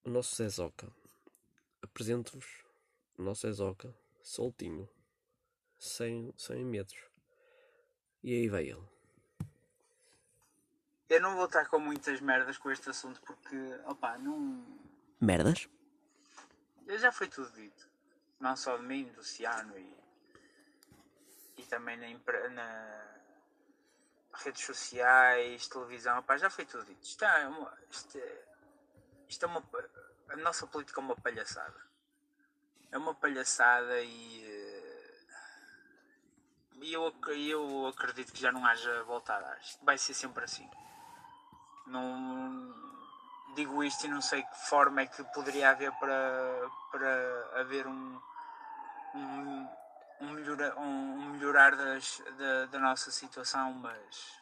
O 0.04 0.10
nosso 0.10 0.36
Zezoca. 0.36 0.92
Apresento-vos 1.82 2.66
o 3.18 3.22
nosso 3.22 3.42
Zezoca, 3.42 3.94
soltinho, 4.22 4.90
sem, 5.78 6.34
sem 6.38 6.64
medos. 6.64 6.98
E 8.24 8.34
aí 8.34 8.50
vai 8.50 8.64
ele. 8.64 8.88
Eu 11.10 11.22
não 11.22 11.36
vou 11.36 11.46
estar 11.46 11.68
com 11.68 11.80
muitas 11.80 12.22
merdas 12.22 12.58
com 12.58 12.72
este 12.72 12.90
assunto 12.90 13.22
porque, 13.22 13.56
opá, 13.86 14.18
não. 14.18 14.66
Merdas? 15.20 15.68
Já 16.88 17.12
foi 17.12 17.28
tudo 17.28 17.52
dito. 17.52 17.90
Não 18.40 18.56
só 18.56 18.78
de 18.78 18.84
mim, 18.84 19.06
do 19.12 19.24
Ciano 19.24 19.78
e. 19.78 19.99
também 21.70 21.98
na, 21.98 22.50
na 22.50 23.10
redes 24.34 24.66
sociais, 24.66 25.68
televisão, 25.68 26.20
opá, 26.20 26.38
já 26.38 26.50
foi 26.50 26.66
tudo 26.66 26.86
dito. 26.86 27.04
Isto 27.04 27.26
é 27.26 27.48
uma. 27.48 27.78
Isto 27.90 28.18
é, 28.18 28.42
isto 29.28 29.46
é 29.46 29.48
uma. 29.48 29.64
A 30.30 30.36
nossa 30.38 30.68
política 30.68 31.00
é 31.00 31.04
uma 31.04 31.16
palhaçada. 31.16 31.88
É 32.92 32.98
uma 32.98 33.14
palhaçada 33.14 34.02
e. 34.02 34.44
e 36.82 36.94
eu, 36.94 37.14
eu 37.28 37.88
acredito 37.88 38.34
que 38.34 38.42
já 38.42 38.52
não 38.52 38.66
haja 38.66 39.04
volta 39.04 39.36
a 39.36 39.40
dar. 39.40 39.60
Isto 39.62 39.86
vai 39.86 39.98
ser 39.98 40.14
sempre 40.14 40.44
assim. 40.44 40.70
Não 41.88 42.74
digo 43.56 43.84
isto 43.84 44.06
e 44.06 44.10
não 44.10 44.22
sei 44.22 44.44
que 44.44 44.68
forma 44.68 45.02
é 45.02 45.08
que 45.08 45.24
poderia 45.34 45.72
haver 45.72 45.92
para, 45.94 46.70
para 46.92 47.60
haver 47.62 47.88
um, 47.88 48.22
um, 49.16 49.68
um, 50.22 50.32
melhora, 50.32 50.78
um, 50.80 51.14
um 51.16 51.30
melhorar 51.32 51.76
das, 51.76 52.22
da, 52.38 52.66
da 52.68 52.80
nossa 52.80 53.12
situação, 53.12 53.74
mas 53.74 54.40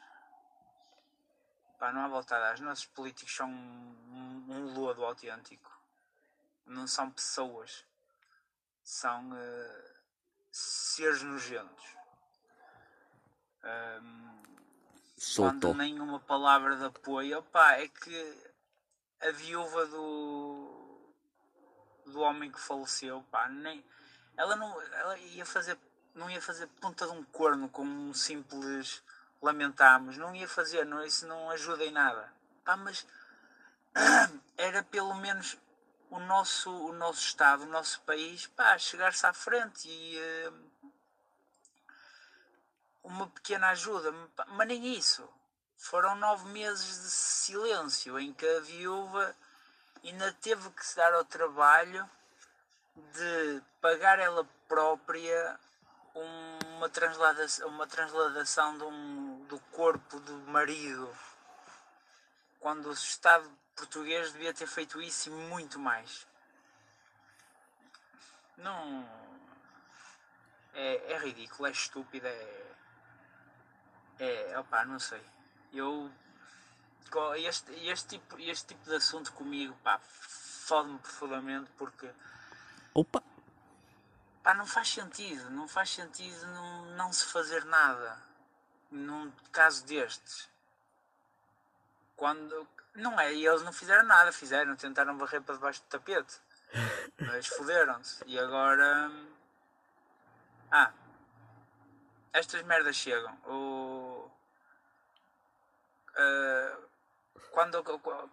pá, 1.77 1.91
não 1.91 2.01
há 2.01 2.07
volta 2.07 2.35
a 2.35 2.39
dar. 2.39 2.53
Os 2.55 2.59
nossos 2.61 2.85
políticos 2.85 3.35
são 3.35 3.49
um, 3.49 4.45
um 4.49 4.73
lodo 4.73 5.05
autêntico. 5.05 5.71
Não 6.65 6.87
são 6.87 7.09
pessoas. 7.11 7.85
São 8.83 9.35
eh, 9.37 9.95
seres 10.51 11.21
nojentos. 11.23 11.85
Ahm, 13.63 14.43
Soltou. 15.17 15.71
quando 15.71 15.77
nenhuma 15.77 16.19
palavra 16.19 16.75
de 16.75 16.85
apoio, 16.85 17.39
opá, 17.39 17.73
é 17.73 17.87
que 17.87 18.53
a 19.21 19.31
viúva 19.31 19.85
do 19.87 20.77
do 22.05 22.21
homem 22.21 22.51
que 22.51 22.59
faleceu, 22.59 23.23
pá, 23.29 23.49
nem 23.49 23.83
ela 24.37 24.55
não 24.55 24.81
ela 24.81 25.17
ia 25.17 25.45
fazer 25.45 25.77
não 26.15 26.29
ia 26.29 26.41
fazer 26.41 26.67
ponta 26.81 27.05
de 27.05 27.11
um 27.11 27.23
corno 27.25 27.69
com 27.69 27.83
um 27.83 28.13
simples 28.13 29.03
lamentamos, 29.41 30.17
não 30.17 30.35
ia 30.35 30.47
fazer, 30.47 30.85
não, 30.85 31.03
isso 31.03 31.27
não 31.27 31.49
ajuda 31.51 31.85
em 31.85 31.91
nada. 31.91 32.31
Pá, 32.63 32.75
mas 32.75 33.05
era 34.57 34.83
pelo 34.83 35.13
menos 35.15 35.57
o 36.09 36.19
nosso, 36.19 36.71
o 36.71 36.93
nosso 36.93 37.21
Estado, 37.21 37.63
o 37.63 37.67
nosso 37.67 38.01
país, 38.01 38.47
pá, 38.47 38.77
chegar-se 38.77 39.25
à 39.25 39.33
frente 39.33 39.87
e 39.87 40.17
eh, 40.17 40.51
uma 43.03 43.27
pequena 43.27 43.69
ajuda, 43.69 44.13
mas 44.47 44.67
nem 44.67 44.95
isso. 44.95 45.27
Foram 45.77 46.15
nove 46.15 46.49
meses 46.49 47.03
de 47.03 47.09
silêncio 47.11 48.19
em 48.19 48.33
que 48.33 48.47
a 48.47 48.59
viúva 48.61 49.35
ainda 50.03 50.33
teve 50.33 50.69
que 50.71 50.85
se 50.85 50.95
dar 50.95 51.13
ao 51.13 51.23
trabalho 51.23 52.09
de 53.13 53.61
pagar 53.87 54.19
ela 54.19 54.45
própria 54.67 55.57
uma 56.13 56.89
transladação, 56.89 57.69
uma 57.69 57.87
transladação 57.87 58.77
de 58.77 58.83
um, 58.83 59.45
do 59.45 59.57
corpo 59.71 60.19
do 60.19 60.33
marido 60.51 61.09
quando 62.59 62.89
o 62.89 62.91
Estado 62.91 63.49
português 63.77 64.33
devia 64.33 64.53
ter 64.53 64.67
feito 64.67 65.01
isso 65.01 65.29
e 65.29 65.31
muito 65.31 65.79
mais. 65.79 66.27
Não. 68.57 69.07
É, 70.73 71.13
é 71.13 71.17
ridículo, 71.19 71.67
é 71.67 71.71
estúpido, 71.71 72.27
é. 72.27 72.65
É. 74.19 74.59
opá, 74.59 74.83
não 74.83 74.99
sei. 74.99 75.23
Eu. 75.71 76.11
Este, 77.37 77.71
este, 77.87 78.19
tipo, 78.19 78.37
este 78.37 78.67
tipo 78.67 78.83
de 78.83 78.95
assunto 78.97 79.31
comigo, 79.31 79.73
pá, 79.81 79.97
fode-me 79.99 80.99
profundamente 80.99 81.71
porque. 81.77 82.11
Opa! 82.93 83.23
Pá, 84.47 84.53
não 84.53 84.65
faz 84.65 84.87
sentido, 84.93 85.49
não 85.49 85.67
faz 85.67 85.89
sentido 85.89 86.47
não, 86.47 86.85
não 86.95 87.11
se 87.11 87.25
fazer 87.25 87.65
nada 87.65 88.17
num 88.89 89.29
caso 89.51 89.85
destes. 89.85 90.47
Quando. 92.15 92.65
Não 92.95 93.19
é, 93.19 93.33
e 93.33 93.45
eles 93.45 93.61
não 93.63 93.73
fizeram 93.73 94.05
nada, 94.05 94.31
fizeram, 94.31 94.73
tentaram 94.77 95.17
varrer 95.17 95.41
para 95.41 95.55
debaixo 95.55 95.81
do 95.81 95.87
tapete. 95.87 96.39
Mas 97.19 97.45
foderam-se. 97.47 98.23
E 98.25 98.39
agora. 98.39 99.11
Ah. 100.71 100.93
Estas 102.31 102.61
merdas 102.63 102.95
chegam. 102.95 103.33
O. 103.47 104.31
ah, 106.15 106.77
quando, 107.51 107.83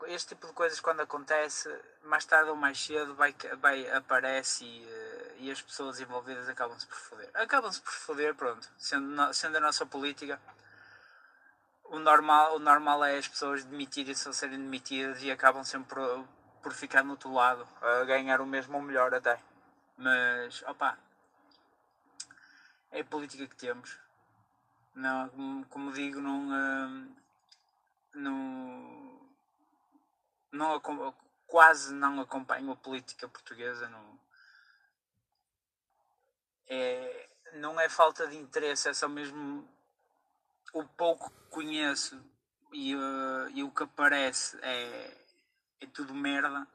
este 0.06 0.34
tipo 0.34 0.46
de 0.46 0.52
coisas 0.52 0.78
quando 0.80 1.00
acontece, 1.00 1.68
mais 2.02 2.24
tarde 2.24 2.50
ou 2.50 2.56
mais 2.56 2.78
cedo 2.78 3.14
vai, 3.14 3.34
vai, 3.58 3.90
aparece 3.90 4.64
e, 4.66 4.86
eh, 4.86 5.13
e 5.44 5.50
as 5.50 5.60
pessoas 5.60 6.00
envolvidas 6.00 6.48
acabam-se 6.48 6.86
por 6.86 6.96
foder. 6.96 7.30
Acabam-se 7.34 7.80
por 7.80 7.92
foder, 7.92 8.34
pronto. 8.34 8.66
Sendo, 8.78 9.06
no- 9.06 9.34
sendo 9.34 9.56
a 9.58 9.60
nossa 9.60 9.84
política, 9.84 10.40
o 11.84 11.98
normal, 11.98 12.56
o 12.56 12.58
normal 12.58 13.04
é 13.04 13.18
as 13.18 13.28
pessoas 13.28 13.62
demitirem-se 13.62 14.26
ou 14.26 14.32
serem 14.32 14.58
demitidas 14.58 15.22
e 15.22 15.30
acabam 15.30 15.62
sempre 15.62 15.94
por, 15.94 16.26
por 16.62 16.72
ficar 16.72 17.04
no 17.04 17.10
outro 17.10 17.30
lado, 17.30 17.68
a 17.82 18.04
ganhar 18.04 18.40
o 18.40 18.46
mesmo 18.46 18.74
ou 18.76 18.82
melhor 18.82 19.14
até. 19.14 19.38
Mas, 19.98 20.62
opá, 20.62 20.96
é 22.90 23.00
a 23.00 23.04
política 23.04 23.46
que 23.46 23.56
temos. 23.56 23.98
Não, 24.94 25.64
como, 25.68 25.92
digo, 25.92 26.20
não, 26.22 26.38
hum, 26.40 27.16
não, 28.14 29.20
não 30.50 30.80
quase 31.46 31.92
não 31.92 32.18
acompanho 32.20 32.72
a 32.72 32.76
política 32.76 33.28
portuguesa. 33.28 33.88
Não 33.90 34.18
é, 36.68 37.28
não 37.54 37.78
é 37.80 37.88
falta 37.88 38.26
de 38.26 38.36
interesse, 38.36 38.88
é 38.88 38.94
só 38.94 39.08
mesmo 39.08 39.68
o 40.72 40.84
pouco 40.84 41.30
que 41.30 41.48
conheço 41.50 42.20
e, 42.72 42.92
eh, 42.94 43.50
e 43.54 43.62
o 43.62 43.70
que 43.70 43.84
aparece 43.84 44.58
é, 44.62 45.26
é 45.80 45.86
tudo 45.86 46.14
merda. 46.14 46.66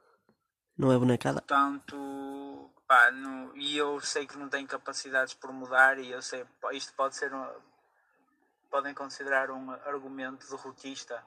Não 0.78 0.92
é 0.92 0.98
bonecada? 0.98 1.42
Portanto, 1.42 2.72
pá, 2.88 3.12
não- 3.12 3.56
e 3.58 3.78
eu 3.78 4.00
sei 4.00 4.26
que 4.26 4.38
não 4.38 4.48
tenho 4.48 4.68
capacidades 4.68 5.34
por 5.34 5.52
mudar 5.52 6.00
e 6.00 6.12
eu 6.12 6.22
sei, 6.22 6.46
isto 6.72 6.94
pode 6.94 7.16
ser 7.16 7.34
um, 7.34 7.62
podem 8.70 8.94
considerar 8.94 9.52
um 9.52 9.72
argumento 9.72 10.48
derrotista 10.50 11.22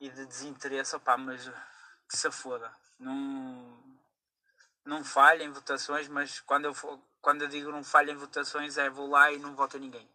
e 0.00 0.08
de 0.08 0.26
desinteresse, 0.26 0.96
opá, 0.96 1.16
mas 1.16 1.46
que 2.08 2.16
se 2.16 2.30
foda. 2.30 2.74
Não, 2.98 3.98
não 4.84 5.04
falha 5.04 5.42
em 5.44 5.50
votações, 5.50 6.08
mas 6.08 6.40
quando 6.40 6.64
eu, 6.66 6.74
for- 6.74 7.00
quando 7.24 7.40
eu 7.42 7.48
digo 7.48 7.72
não 7.72 7.82
falha 7.82 8.12
em 8.12 8.16
votações 8.16 8.76
é 8.76 8.90
vou 8.90 9.08
lá 9.08 9.32
e 9.32 9.38
não 9.38 9.56
voto 9.56 9.78
ninguém. 9.78 10.06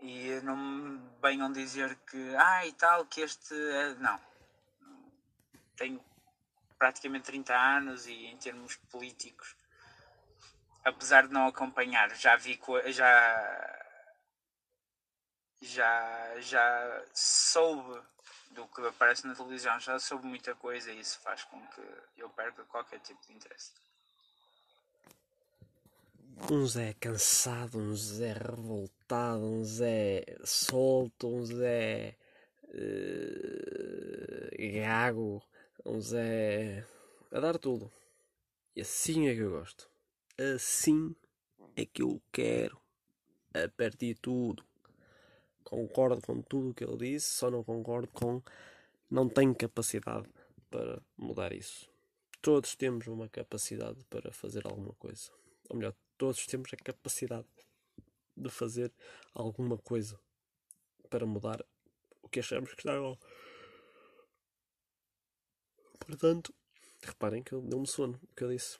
E 0.00 0.38
não 0.42 0.54
me 0.54 1.00
venham 1.20 1.50
dizer 1.50 1.96
que, 2.06 2.36
ah, 2.36 2.66
e 2.66 2.72
tal, 2.74 3.06
que 3.06 3.22
este 3.22 3.54
é. 3.54 3.94
Não. 3.94 4.20
Tenho 5.76 6.04
praticamente 6.78 7.24
30 7.24 7.56
anos 7.56 8.06
e 8.06 8.26
em 8.26 8.36
termos 8.36 8.76
políticos, 8.90 9.56
apesar 10.84 11.26
de 11.26 11.32
não 11.32 11.46
acompanhar, 11.46 12.14
já 12.14 12.36
vi, 12.36 12.60
já, 12.88 13.86
já, 15.62 16.40
já 16.40 17.04
soube 17.14 18.00
do 18.50 18.68
que 18.68 18.86
aparece 18.86 19.26
na 19.26 19.34
televisão, 19.34 19.80
já 19.80 19.98
soube 19.98 20.26
muita 20.26 20.54
coisa 20.54 20.92
e 20.92 21.00
isso 21.00 21.18
faz 21.20 21.42
com 21.44 21.66
que 21.68 21.82
eu 22.16 22.28
perca 22.30 22.62
qualquer 22.64 23.00
tipo 23.00 23.20
de 23.26 23.32
interesse. 23.32 23.72
Um 26.46 26.66
Zé 26.66 26.94
cansado, 26.94 27.78
um 27.78 27.94
Zé 27.94 28.32
revoltado, 28.32 29.44
um 29.44 29.62
Zé 29.64 30.24
solto, 30.44 31.28
um 31.28 31.44
Zé 31.44 32.16
eh, 32.70 34.80
gago, 34.80 35.42
um 35.84 36.00
Zé 36.00 36.86
a 37.30 37.40
dar 37.40 37.58
tudo. 37.58 37.90
E 38.74 38.80
assim 38.80 39.28
é 39.28 39.34
que 39.34 39.40
eu 39.40 39.50
gosto. 39.50 39.90
Assim 40.54 41.14
é 41.76 41.84
que 41.84 42.00
eu 42.00 42.22
quero. 42.32 42.80
Aperte 43.52 44.06
de 44.06 44.14
tudo. 44.14 44.64
Concordo 45.62 46.22
com 46.22 46.40
tudo 46.40 46.70
o 46.70 46.74
que 46.74 46.84
ele 46.84 46.96
disse, 46.96 47.26
só 47.26 47.50
não 47.50 47.62
concordo 47.62 48.08
com. 48.08 48.40
Não 49.10 49.28
tenho 49.28 49.54
capacidade 49.54 50.28
para 50.70 51.02
mudar 51.16 51.52
isso. 51.52 51.90
Todos 52.40 52.74
temos 52.74 53.06
uma 53.06 53.28
capacidade 53.28 53.98
para 54.08 54.32
fazer 54.32 54.66
alguma 54.66 54.94
coisa. 54.94 55.30
Ou 55.68 55.76
melhor, 55.76 55.94
todos 56.18 56.46
temos 56.46 56.70
a 56.74 56.76
capacidade 56.76 57.46
de 58.36 58.50
fazer 58.50 58.92
alguma 59.32 59.78
coisa 59.78 60.20
para 61.08 61.24
mudar 61.24 61.64
o 62.22 62.28
que 62.28 62.40
achamos 62.40 62.74
que 62.74 62.80
está 62.80 63.00
mal. 63.00 63.18
Portanto, 65.98 66.54
reparem 67.02 67.42
que 67.42 67.52
eu 67.52 67.62
deu-me 67.62 67.86
sono, 67.86 68.20
o 68.22 68.34
que 68.34 68.44
eu 68.44 68.50
disse. 68.50 68.78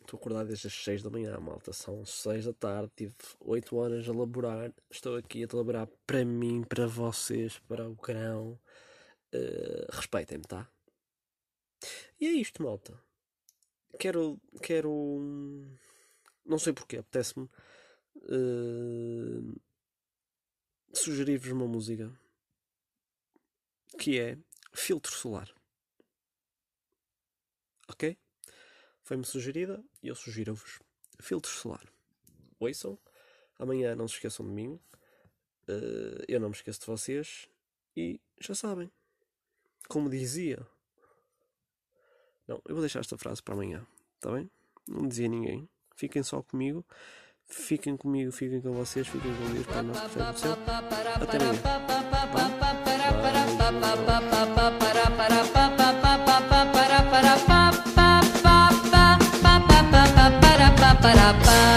Estou 0.00 0.18
acordado 0.18 0.48
desde 0.48 0.66
as 0.66 0.74
6 0.74 1.02
da 1.02 1.10
manhã, 1.10 1.38
malta. 1.38 1.72
São 1.72 2.04
6 2.04 2.46
da 2.46 2.52
tarde, 2.52 2.92
tive 2.96 3.14
8 3.40 3.76
horas 3.76 4.08
a 4.08 4.12
laborar. 4.12 4.72
Estou 4.90 5.16
aqui 5.16 5.44
a 5.44 5.48
trabalhar 5.48 5.86
para 6.06 6.24
mim, 6.24 6.64
para 6.64 6.86
vocês, 6.86 7.58
para 7.60 7.88
o 7.88 7.94
grão. 7.94 8.58
Eh, 9.32 9.86
Respeitem-me, 9.90 10.44
tá? 10.44 10.68
E 12.20 12.26
é 12.26 12.32
isto, 12.32 12.62
malta. 12.62 13.00
Quero. 13.98 14.40
Quero. 14.62 15.20
Não 16.44 16.58
sei 16.58 16.72
porquê, 16.72 16.98
apetece-me 16.98 17.48
uh, 18.16 19.60
sugerir-vos 20.92 21.52
uma 21.52 21.66
música 21.66 22.12
que 23.98 24.18
é 24.18 24.38
Filtro 24.72 25.12
Solar. 25.12 25.52
Ok? 27.88 28.16
Foi-me 29.02 29.24
sugerida 29.24 29.84
e 30.02 30.08
eu 30.08 30.14
sugiro-vos 30.14 30.80
Filtro 31.20 31.50
Solar. 31.50 31.86
Ouçam. 32.58 32.98
Amanhã 33.58 33.94
não 33.94 34.08
se 34.08 34.14
esqueçam 34.14 34.46
de 34.46 34.52
mim. 34.52 34.80
Uh, 35.68 36.24
eu 36.26 36.40
não 36.40 36.48
me 36.48 36.54
esqueço 36.54 36.80
de 36.80 36.86
vocês. 36.86 37.48
E 37.96 38.20
já 38.40 38.54
sabem. 38.54 38.90
Como 39.88 40.08
dizia. 40.08 40.66
Não, 42.46 42.60
eu 42.66 42.74
vou 42.74 42.80
deixar 42.80 43.00
esta 43.00 43.18
frase 43.18 43.42
para 43.42 43.54
amanhã. 43.54 43.86
Está 44.16 44.32
bem? 44.32 44.50
Não 44.88 45.06
dizia 45.06 45.28
ninguém. 45.28 45.68
Fiquem 45.96 46.22
só 46.22 46.42
comigo. 46.42 46.84
Fiquem 47.46 47.96
comigo, 47.96 48.32
fiquem 48.32 48.60
com 48.60 48.72
vocês, 48.72 49.06
fiquem 49.06 49.34
com 49.34 49.52
Deus 49.52 49.66
para 49.66 49.82
nós 49.82 49.98
Até 51.20 51.36
amanhã. 51.36 51.92
Bye. 61.44 61.71